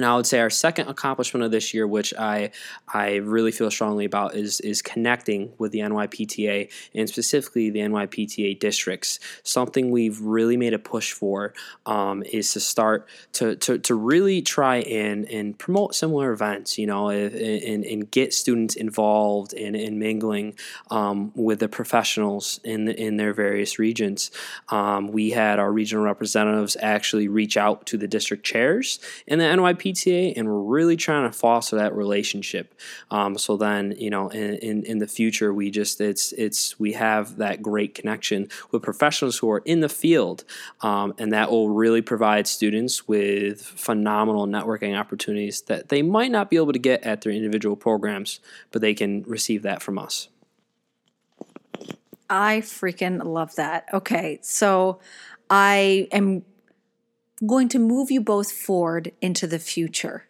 And 0.00 0.06
I 0.06 0.16
would 0.16 0.26
say 0.26 0.40
our 0.40 0.48
second 0.48 0.88
accomplishment 0.88 1.44
of 1.44 1.50
this 1.50 1.74
year, 1.74 1.86
which 1.86 2.14
I 2.14 2.52
I 2.88 3.16
really 3.16 3.52
feel 3.52 3.70
strongly 3.70 4.06
about, 4.06 4.34
is 4.34 4.58
is 4.60 4.80
connecting 4.80 5.52
with 5.58 5.72
the 5.72 5.80
NYPTA 5.80 6.70
and 6.94 7.06
specifically 7.06 7.68
the 7.68 7.80
NYPTA 7.80 8.58
districts. 8.58 9.20
Something 9.42 9.90
we've 9.90 10.18
really 10.18 10.56
made 10.56 10.72
a 10.72 10.78
push 10.78 11.12
for 11.12 11.52
um, 11.84 12.22
is 12.22 12.50
to 12.54 12.60
start 12.60 13.10
to, 13.32 13.56
to, 13.56 13.78
to 13.80 13.94
really 13.94 14.40
try 14.40 14.76
and, 14.78 15.28
and 15.28 15.58
promote 15.58 15.94
similar 15.94 16.32
events, 16.32 16.78
you 16.78 16.86
know, 16.86 17.10
and, 17.10 17.84
and 17.84 18.10
get 18.10 18.32
students 18.32 18.76
involved 18.76 19.52
in, 19.52 19.74
in 19.74 19.98
mingling 19.98 20.54
um, 20.90 21.30
with 21.34 21.58
the 21.58 21.68
professionals 21.68 22.58
in 22.64 22.86
the, 22.86 22.98
in 22.98 23.18
their 23.18 23.34
various 23.34 23.78
regions. 23.78 24.30
Um, 24.70 25.08
we 25.08 25.32
had 25.32 25.58
our 25.58 25.70
regional 25.70 26.04
representatives 26.04 26.74
actually 26.80 27.28
reach 27.28 27.58
out 27.58 27.84
to 27.84 27.98
the 27.98 28.08
district 28.08 28.46
chairs 28.46 28.98
in 29.26 29.38
the 29.38 29.44
NYPTA 29.44 29.89
PTA, 29.92 30.34
and 30.36 30.48
we're 30.48 30.60
really 30.60 30.96
trying 30.96 31.30
to 31.30 31.36
foster 31.36 31.76
that 31.76 31.94
relationship. 31.94 32.74
Um, 33.10 33.36
so 33.38 33.56
then, 33.56 33.94
you 33.98 34.10
know, 34.10 34.28
in, 34.28 34.54
in, 34.56 34.82
in 34.84 34.98
the 34.98 35.06
future, 35.06 35.52
we 35.52 35.70
just 35.70 36.00
it's 36.00 36.32
it's 36.32 36.78
we 36.78 36.92
have 36.92 37.36
that 37.36 37.62
great 37.62 37.94
connection 37.94 38.48
with 38.70 38.82
professionals 38.82 39.38
who 39.38 39.50
are 39.50 39.62
in 39.64 39.80
the 39.80 39.88
field, 39.88 40.44
um, 40.80 41.14
and 41.18 41.32
that 41.32 41.50
will 41.50 41.70
really 41.70 42.02
provide 42.02 42.46
students 42.46 43.06
with 43.08 43.62
phenomenal 43.62 44.46
networking 44.46 44.98
opportunities 44.98 45.62
that 45.62 45.88
they 45.88 46.02
might 46.02 46.30
not 46.30 46.50
be 46.50 46.56
able 46.56 46.72
to 46.72 46.78
get 46.78 47.02
at 47.02 47.22
their 47.22 47.32
individual 47.32 47.76
programs, 47.76 48.40
but 48.70 48.80
they 48.82 48.94
can 48.94 49.22
receive 49.24 49.62
that 49.62 49.82
from 49.82 49.98
us. 49.98 50.28
I 52.28 52.58
freaking 52.60 53.24
love 53.24 53.56
that. 53.56 53.86
Okay, 53.92 54.38
so 54.42 55.00
I 55.50 56.06
am 56.12 56.44
going 57.46 57.68
to 57.70 57.78
move 57.78 58.10
you 58.10 58.20
both 58.20 58.52
forward 58.52 59.12
into 59.20 59.46
the 59.46 59.58
future, 59.58 60.28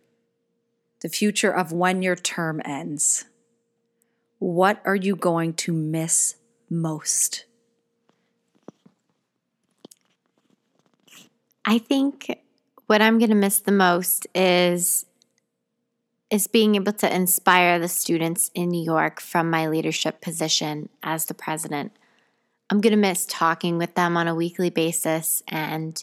the 1.01 1.09
future 1.09 1.51
of 1.51 1.73
when 1.73 2.03
your 2.03 2.17
term 2.17 2.61
ends. 2.65 3.25
What 4.39 4.81
are 4.85 4.97
you 4.97 5.17
going 5.17 5.55
to 5.55 5.73
miss 5.73 6.37
most? 6.69 7.45
I 11.65 11.79
think 11.79 12.39
what 12.87 13.03
I'm 13.03 13.19
going 13.19 13.31
to 13.31 13.37
miss 13.37 13.59
the 13.61 13.73
most 13.73 14.27
is 14.35 15.07
is 16.31 16.47
being 16.47 16.77
able 16.77 16.93
to 16.93 17.13
inspire 17.13 17.81
the 17.81 17.89
students 17.89 18.53
in 18.55 18.69
New 18.69 18.83
York 18.83 19.21
from 19.21 19.51
my 19.51 19.67
leadership 19.67 20.21
position 20.21 20.89
as 21.03 21.27
the 21.27 21.35
president. 21.35 21.93
I'm 22.71 22.81
going 22.81 22.93
to 22.93 22.97
miss 22.97 23.27
talking 23.27 23.79
with 23.79 23.97
them 23.97 24.17
on 24.17 24.29
a 24.29 24.35
weekly 24.35 24.71
basis 24.71 25.43
and 25.49 26.03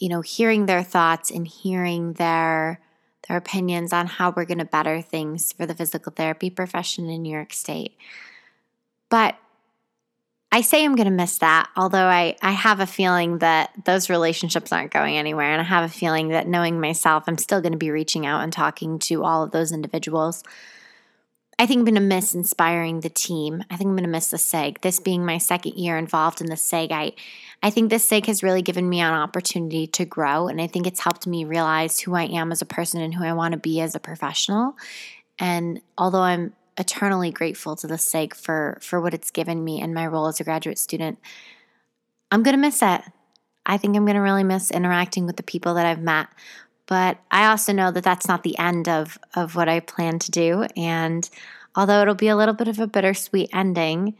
you 0.00 0.08
know 0.08 0.20
hearing 0.20 0.66
their 0.66 0.82
thoughts 0.82 1.30
and 1.30 1.46
hearing 1.46 2.14
their 2.14 2.80
their 3.28 3.36
opinions 3.36 3.92
on 3.92 4.06
how 4.06 4.32
we're 4.34 4.44
going 4.44 4.58
to 4.58 4.64
better 4.64 5.00
things 5.00 5.52
for 5.52 5.66
the 5.66 5.74
physical 5.74 6.12
therapy 6.12 6.50
profession 6.50 7.08
in 7.08 7.22
New 7.22 7.32
York 7.32 7.52
State. 7.52 7.96
But 9.08 9.36
I 10.52 10.62
say 10.62 10.84
I'm 10.84 10.96
going 10.96 11.08
to 11.08 11.12
miss 11.12 11.38
that, 11.38 11.68
although 11.76 12.06
I, 12.06 12.36
I 12.42 12.50
have 12.50 12.80
a 12.80 12.86
feeling 12.86 13.38
that 13.38 13.70
those 13.84 14.10
relationships 14.10 14.72
aren't 14.72 14.90
going 14.90 15.16
anywhere. 15.16 15.52
And 15.52 15.60
I 15.60 15.64
have 15.64 15.84
a 15.84 15.92
feeling 15.92 16.28
that 16.28 16.48
knowing 16.48 16.80
myself, 16.80 17.24
I'm 17.26 17.38
still 17.38 17.60
going 17.60 17.72
to 17.72 17.78
be 17.78 17.92
reaching 17.92 18.26
out 18.26 18.42
and 18.42 18.52
talking 18.52 18.98
to 19.00 19.22
all 19.22 19.44
of 19.44 19.52
those 19.52 19.70
individuals. 19.70 20.42
I 21.60 21.66
think 21.66 21.80
I'm 21.80 21.84
going 21.84 21.94
to 21.96 22.00
miss 22.00 22.34
inspiring 22.34 23.00
the 23.00 23.10
team. 23.10 23.62
I 23.70 23.76
think 23.76 23.88
I'm 23.88 23.94
going 23.94 24.04
to 24.04 24.08
miss 24.08 24.28
the 24.28 24.38
SIG. 24.38 24.80
This 24.80 24.98
being 24.98 25.26
my 25.26 25.36
second 25.36 25.74
year 25.74 25.98
involved 25.98 26.40
in 26.40 26.46
the 26.46 26.56
SIG, 26.56 26.90
I, 26.90 27.12
I 27.62 27.68
think 27.68 27.90
the 27.90 27.98
SIG 27.98 28.24
has 28.26 28.42
really 28.42 28.62
given 28.62 28.88
me 28.88 29.00
an 29.00 29.12
opportunity 29.12 29.86
to 29.88 30.06
grow. 30.06 30.48
And 30.48 30.58
I 30.58 30.66
think 30.66 30.86
it's 30.86 31.00
helped 31.00 31.26
me 31.26 31.44
realize 31.44 32.00
who 32.00 32.14
I 32.14 32.22
am 32.22 32.50
as 32.50 32.62
a 32.62 32.66
person 32.66 33.02
and 33.02 33.14
who 33.14 33.24
I 33.24 33.34
want 33.34 33.52
to 33.52 33.58
be 33.58 33.82
as 33.82 33.94
a 33.94 34.00
professional. 34.00 34.74
And 35.38 35.82
although 35.98 36.22
I'm 36.22 36.54
eternally 36.78 37.30
grateful 37.30 37.76
to 37.76 37.86
the 37.86 37.98
SIG 37.98 38.34
for 38.34 38.78
for 38.80 38.98
what 38.98 39.12
it's 39.12 39.30
given 39.30 39.62
me 39.62 39.82
and 39.82 39.92
my 39.92 40.06
role 40.06 40.28
as 40.28 40.40
a 40.40 40.44
graduate 40.44 40.78
student. 40.78 41.18
I'm 42.30 42.42
going 42.42 42.56
to 42.56 42.60
miss 42.60 42.80
it. 42.80 43.02
I 43.66 43.76
think 43.76 43.96
I'm 43.96 44.06
going 44.06 44.14
to 44.14 44.22
really 44.22 44.44
miss 44.44 44.70
interacting 44.70 45.26
with 45.26 45.36
the 45.36 45.42
people 45.42 45.74
that 45.74 45.84
I've 45.84 46.00
met. 46.00 46.28
But 46.90 47.18
I 47.30 47.46
also 47.46 47.72
know 47.72 47.90
that 47.92 48.04
that's 48.04 48.28
not 48.28 48.42
the 48.42 48.58
end 48.58 48.86
of 48.86 49.16
of 49.34 49.56
what 49.56 49.70
I 49.70 49.80
plan 49.80 50.18
to 50.18 50.30
do 50.30 50.66
and 50.76 51.30
although 51.74 52.02
it'll 52.02 52.14
be 52.14 52.28
a 52.28 52.36
little 52.36 52.54
bit 52.54 52.68
of 52.68 52.78
a 52.78 52.86
bittersweet 52.86 53.50
ending, 53.52 54.16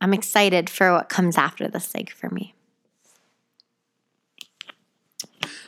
I'm 0.00 0.12
excited 0.12 0.68
for 0.68 0.92
what 0.92 1.08
comes 1.08 1.38
after 1.38 1.68
the 1.68 1.80
SIG 1.80 2.10
for 2.10 2.30
me. 2.30 2.54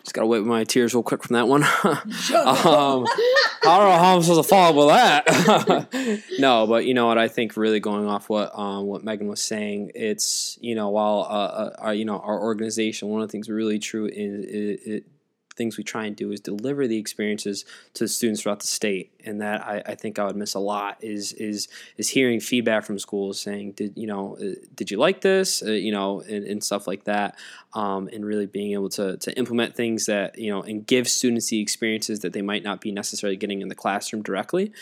Just 0.02 0.14
gotta 0.14 0.26
wipe 0.26 0.42
my 0.42 0.64
tears 0.64 0.94
real 0.94 1.04
quick 1.04 1.22
from 1.22 1.34
that 1.34 1.46
one. 1.46 1.62
um, 1.84 1.86
I 1.86 3.78
don't 3.78 3.88
know 3.88 3.98
how 3.98 4.16
I'm 4.16 4.22
supposed 4.22 4.42
to 4.42 4.48
follow 4.48 4.70
up 4.70 4.76
with 4.76 5.86
that. 5.86 6.22
no, 6.40 6.66
but 6.66 6.86
you 6.86 6.94
know 6.94 7.06
what? 7.06 7.18
I 7.18 7.28
think 7.28 7.56
really 7.56 7.78
going 7.78 8.08
off 8.08 8.28
what 8.28 8.50
um, 8.58 8.86
what 8.86 9.04
Megan 9.04 9.28
was 9.28 9.40
saying, 9.40 9.92
it's 9.94 10.58
you 10.60 10.74
know 10.74 10.90
while 10.90 11.20
uh, 11.20 11.34
uh, 11.34 11.76
our, 11.78 11.94
you 11.94 12.04
know 12.04 12.18
our 12.18 12.40
organization, 12.40 13.08
one 13.08 13.22
of 13.22 13.28
the 13.28 13.32
things 13.32 13.48
really 13.48 13.78
true 13.78 14.06
is 14.06 14.44
it, 14.44 14.90
it 14.90 15.04
things 15.52 15.76
we 15.76 15.84
try 15.84 16.04
and 16.06 16.16
do 16.16 16.32
is 16.32 16.40
deliver 16.40 16.86
the 16.86 16.98
experiences 16.98 17.64
to 17.94 18.04
the 18.04 18.08
students 18.08 18.42
throughout 18.42 18.60
the 18.60 18.66
state. 18.66 19.12
And 19.24 19.40
that 19.40 19.60
I, 19.62 19.82
I, 19.86 19.94
think 19.94 20.18
I 20.18 20.24
would 20.24 20.36
miss 20.36 20.54
a 20.54 20.58
lot 20.58 20.98
is 21.00 21.32
is 21.34 21.68
is 21.96 22.08
hearing 22.08 22.40
feedback 22.40 22.84
from 22.84 22.98
schools 22.98 23.40
saying 23.40 23.72
did 23.72 23.96
you 23.96 24.06
know 24.06 24.36
uh, 24.40 24.54
did 24.74 24.90
you 24.90 24.96
like 24.96 25.20
this? 25.20 25.62
Uh, 25.62 25.72
you 25.72 25.92
know 25.92 26.20
and, 26.20 26.44
and, 26.44 26.62
stuff 26.64 26.86
like 26.86 27.04
that. 27.04 27.36
Um, 27.74 28.08
and 28.12 28.24
really 28.24 28.46
being 28.46 28.72
able 28.72 28.88
to 28.90 29.16
to 29.16 29.36
implement 29.38 29.74
things 29.76 30.06
that 30.06 30.38
you 30.38 30.50
know 30.50 30.62
and 30.62 30.86
give 30.86 31.08
students 31.08 31.48
the 31.48 31.60
experiences 31.60 32.20
that 32.20 32.32
they 32.32 32.42
might 32.42 32.62
not 32.62 32.80
be 32.80 32.90
necessarily 32.92 33.36
getting 33.36 33.62
in 33.62 33.68
the 33.68 33.74
classroom 33.74 34.22
directly. 34.22 34.72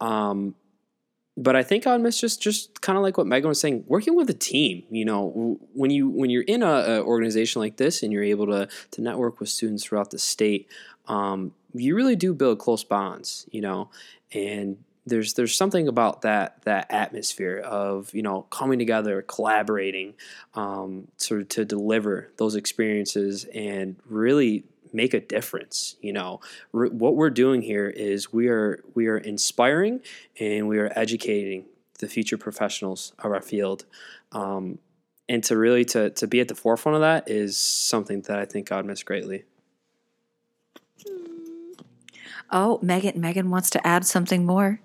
Um, 0.00 0.54
but 1.36 1.56
I 1.56 1.62
think 1.62 1.86
I 1.86 1.92
would 1.92 2.02
miss 2.02 2.20
just 2.20 2.42
just 2.42 2.80
kind 2.82 2.96
of 2.96 3.02
like 3.02 3.16
what 3.16 3.26
Megan 3.26 3.48
was 3.48 3.60
saying, 3.60 3.84
working 3.86 4.14
with 4.14 4.28
a 4.28 4.34
team. 4.34 4.84
You 4.90 5.04
know, 5.04 5.58
when 5.72 5.90
you 5.90 6.08
when 6.08 6.30
you're 6.30 6.42
in 6.42 6.62
a, 6.62 6.66
a 6.66 7.02
organization 7.02 7.60
like 7.60 7.76
this 7.76 8.02
and 8.02 8.12
you're 8.12 8.22
able 8.22 8.46
to 8.46 8.68
to 8.92 9.00
network 9.00 9.40
with 9.40 9.48
students 9.48 9.84
throughout 9.84 10.10
the 10.10 10.18
state, 10.18 10.68
um, 11.08 11.54
you 11.72 11.94
really 11.94 12.16
do 12.16 12.34
build 12.34 12.58
close 12.58 12.84
bonds. 12.84 13.46
You 13.50 13.62
know, 13.62 13.90
and 14.32 14.76
there's 15.06 15.34
there's 15.34 15.54
something 15.54 15.88
about 15.88 16.22
that 16.22 16.62
that 16.62 16.86
atmosphere 16.90 17.58
of 17.58 18.14
you 18.14 18.22
know 18.22 18.42
coming 18.50 18.78
together, 18.78 19.22
collaborating, 19.22 20.14
um, 20.54 21.08
sort 21.16 21.40
of 21.40 21.48
to 21.50 21.64
deliver 21.64 22.30
those 22.36 22.54
experiences 22.54 23.46
and 23.54 23.96
really 24.06 24.64
make 24.92 25.14
a 25.14 25.20
difference. 25.20 25.96
You 26.00 26.12
know, 26.12 26.40
what 26.72 27.16
we're 27.16 27.30
doing 27.30 27.62
here 27.62 27.88
is 27.88 28.32
we 28.32 28.48
are 28.48 28.82
we 28.94 29.06
are 29.06 29.18
inspiring 29.18 30.00
and 30.38 30.68
we 30.68 30.78
are 30.78 30.92
educating 30.96 31.66
the 31.98 32.08
future 32.08 32.36
professionals 32.36 33.12
of 33.20 33.32
our 33.32 33.42
field. 33.42 33.84
Um, 34.32 34.78
and 35.28 35.42
to 35.44 35.56
really 35.56 35.84
to, 35.86 36.10
to 36.10 36.26
be 36.26 36.40
at 36.40 36.48
the 36.48 36.54
forefront 36.54 36.96
of 36.96 37.00
that 37.02 37.30
is 37.30 37.56
something 37.56 38.22
that 38.22 38.38
I 38.38 38.44
think 38.44 38.68
God 38.68 38.84
miss 38.84 39.02
greatly. 39.02 39.44
Oh, 42.50 42.78
Megan, 42.82 43.18
Megan 43.18 43.48
wants 43.48 43.70
to 43.70 43.86
add 43.86 44.04
something 44.04 44.44
more. 44.44 44.80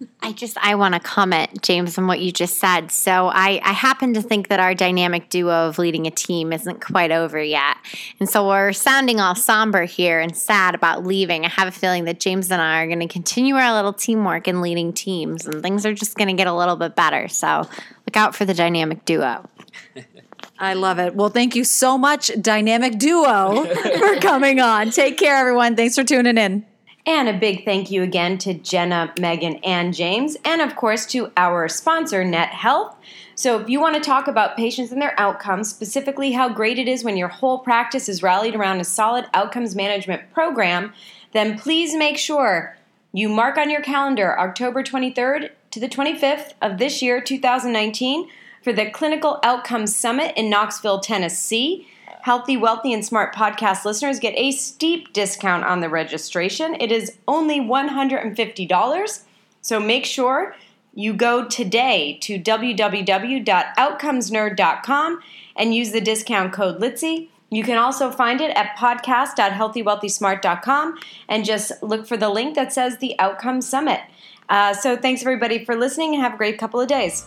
I 0.22 0.32
just 0.32 0.56
I 0.58 0.74
want 0.74 0.94
to 0.94 1.00
comment, 1.00 1.62
James, 1.62 1.98
on 1.98 2.06
what 2.06 2.20
you 2.20 2.32
just 2.32 2.58
said. 2.58 2.90
So 2.90 3.28
I, 3.28 3.60
I 3.62 3.72
happen 3.72 4.14
to 4.14 4.22
think 4.22 4.48
that 4.48 4.60
our 4.60 4.74
dynamic 4.74 5.28
duo 5.28 5.68
of 5.68 5.78
leading 5.78 6.06
a 6.06 6.10
team 6.10 6.52
isn't 6.52 6.80
quite 6.80 7.10
over 7.10 7.42
yet. 7.42 7.76
And 8.18 8.28
so 8.28 8.46
we're 8.46 8.72
sounding 8.72 9.20
all 9.20 9.34
somber 9.34 9.84
here 9.84 10.20
and 10.20 10.36
sad 10.36 10.74
about 10.74 11.04
leaving. 11.04 11.44
I 11.44 11.48
have 11.48 11.68
a 11.68 11.72
feeling 11.72 12.04
that 12.04 12.20
James 12.20 12.50
and 12.50 12.60
I 12.60 12.82
are 12.82 12.86
going 12.86 13.00
to 13.00 13.08
continue 13.08 13.56
our 13.56 13.74
little 13.74 13.92
teamwork 13.92 14.48
in 14.48 14.60
leading 14.60 14.92
teams 14.92 15.46
and 15.46 15.62
things 15.62 15.84
are 15.86 15.94
just 15.94 16.16
going 16.16 16.28
to 16.28 16.34
get 16.34 16.46
a 16.46 16.54
little 16.54 16.76
bit 16.76 16.94
better. 16.94 17.28
So 17.28 17.68
look 18.06 18.16
out 18.16 18.34
for 18.34 18.44
the 18.44 18.54
dynamic 18.54 19.04
duo. 19.04 19.48
I 20.58 20.74
love 20.74 20.98
it. 20.98 21.14
Well, 21.14 21.30
thank 21.30 21.56
you 21.56 21.64
so 21.64 21.96
much, 21.96 22.30
Dynamic 22.40 22.98
Duo, 22.98 23.64
for 23.64 24.16
coming 24.20 24.60
on. 24.60 24.90
Take 24.90 25.16
care, 25.16 25.36
everyone. 25.36 25.74
Thanks 25.74 25.94
for 25.94 26.04
tuning 26.04 26.36
in. 26.36 26.66
And 27.06 27.28
a 27.28 27.32
big 27.32 27.64
thank 27.64 27.90
you 27.90 28.02
again 28.02 28.36
to 28.38 28.54
Jenna, 28.54 29.12
Megan, 29.18 29.56
and 29.64 29.94
James, 29.94 30.36
and 30.44 30.60
of 30.60 30.76
course 30.76 31.06
to 31.06 31.32
our 31.36 31.66
sponsor, 31.66 32.24
Net 32.24 32.50
Health. 32.50 32.94
So, 33.34 33.58
if 33.58 33.70
you 33.70 33.80
want 33.80 33.94
to 33.94 34.02
talk 34.02 34.28
about 34.28 34.56
patients 34.56 34.92
and 34.92 35.00
their 35.00 35.18
outcomes, 35.18 35.70
specifically 35.70 36.32
how 36.32 36.50
great 36.50 36.78
it 36.78 36.86
is 36.86 37.02
when 37.02 37.16
your 37.16 37.28
whole 37.28 37.58
practice 37.58 38.06
is 38.06 38.22
rallied 38.22 38.54
around 38.54 38.80
a 38.80 38.84
solid 38.84 39.24
outcomes 39.32 39.74
management 39.74 40.30
program, 40.34 40.92
then 41.32 41.58
please 41.58 41.94
make 41.94 42.18
sure 42.18 42.76
you 43.12 43.30
mark 43.30 43.56
on 43.56 43.70
your 43.70 43.80
calendar 43.80 44.38
October 44.38 44.82
23rd 44.82 45.50
to 45.70 45.80
the 45.80 45.88
25th 45.88 46.52
of 46.60 46.78
this 46.78 47.00
year, 47.00 47.20
2019, 47.20 48.28
for 48.62 48.72
the 48.74 48.90
Clinical 48.90 49.38
Outcomes 49.42 49.96
Summit 49.96 50.34
in 50.36 50.50
Knoxville, 50.50 51.00
Tennessee. 51.00 51.88
Healthy, 52.22 52.56
Wealthy, 52.56 52.92
and 52.92 53.04
Smart 53.04 53.32
podcast 53.34 53.84
listeners 53.84 54.18
get 54.18 54.34
a 54.36 54.50
steep 54.52 55.12
discount 55.12 55.64
on 55.64 55.80
the 55.80 55.88
registration. 55.88 56.76
It 56.80 56.92
is 56.92 57.16
only 57.26 57.60
$150. 57.60 59.22
So 59.62 59.80
make 59.80 60.06
sure 60.06 60.54
you 60.94 61.12
go 61.12 61.46
today 61.46 62.18
to 62.22 62.38
www.outcomesnerd.com 62.38 65.20
and 65.56 65.74
use 65.74 65.90
the 65.92 66.00
discount 66.00 66.52
code 66.52 66.80
LITZY. 66.80 67.28
You 67.50 67.62
can 67.64 67.78
also 67.78 68.10
find 68.10 68.40
it 68.40 68.56
at 68.56 68.76
podcast.healthywealthysmart.com 68.76 70.98
and 71.28 71.44
just 71.44 71.72
look 71.82 72.06
for 72.06 72.16
the 72.16 72.28
link 72.28 72.54
that 72.54 72.72
says 72.72 72.98
the 72.98 73.16
Outcome 73.18 73.60
Summit. 73.60 74.00
Uh, 74.48 74.72
so 74.74 74.96
thanks 74.96 75.22
everybody 75.22 75.64
for 75.64 75.74
listening 75.76 76.14
and 76.14 76.22
have 76.22 76.34
a 76.34 76.36
great 76.36 76.58
couple 76.58 76.80
of 76.80 76.86
days. 76.88 77.26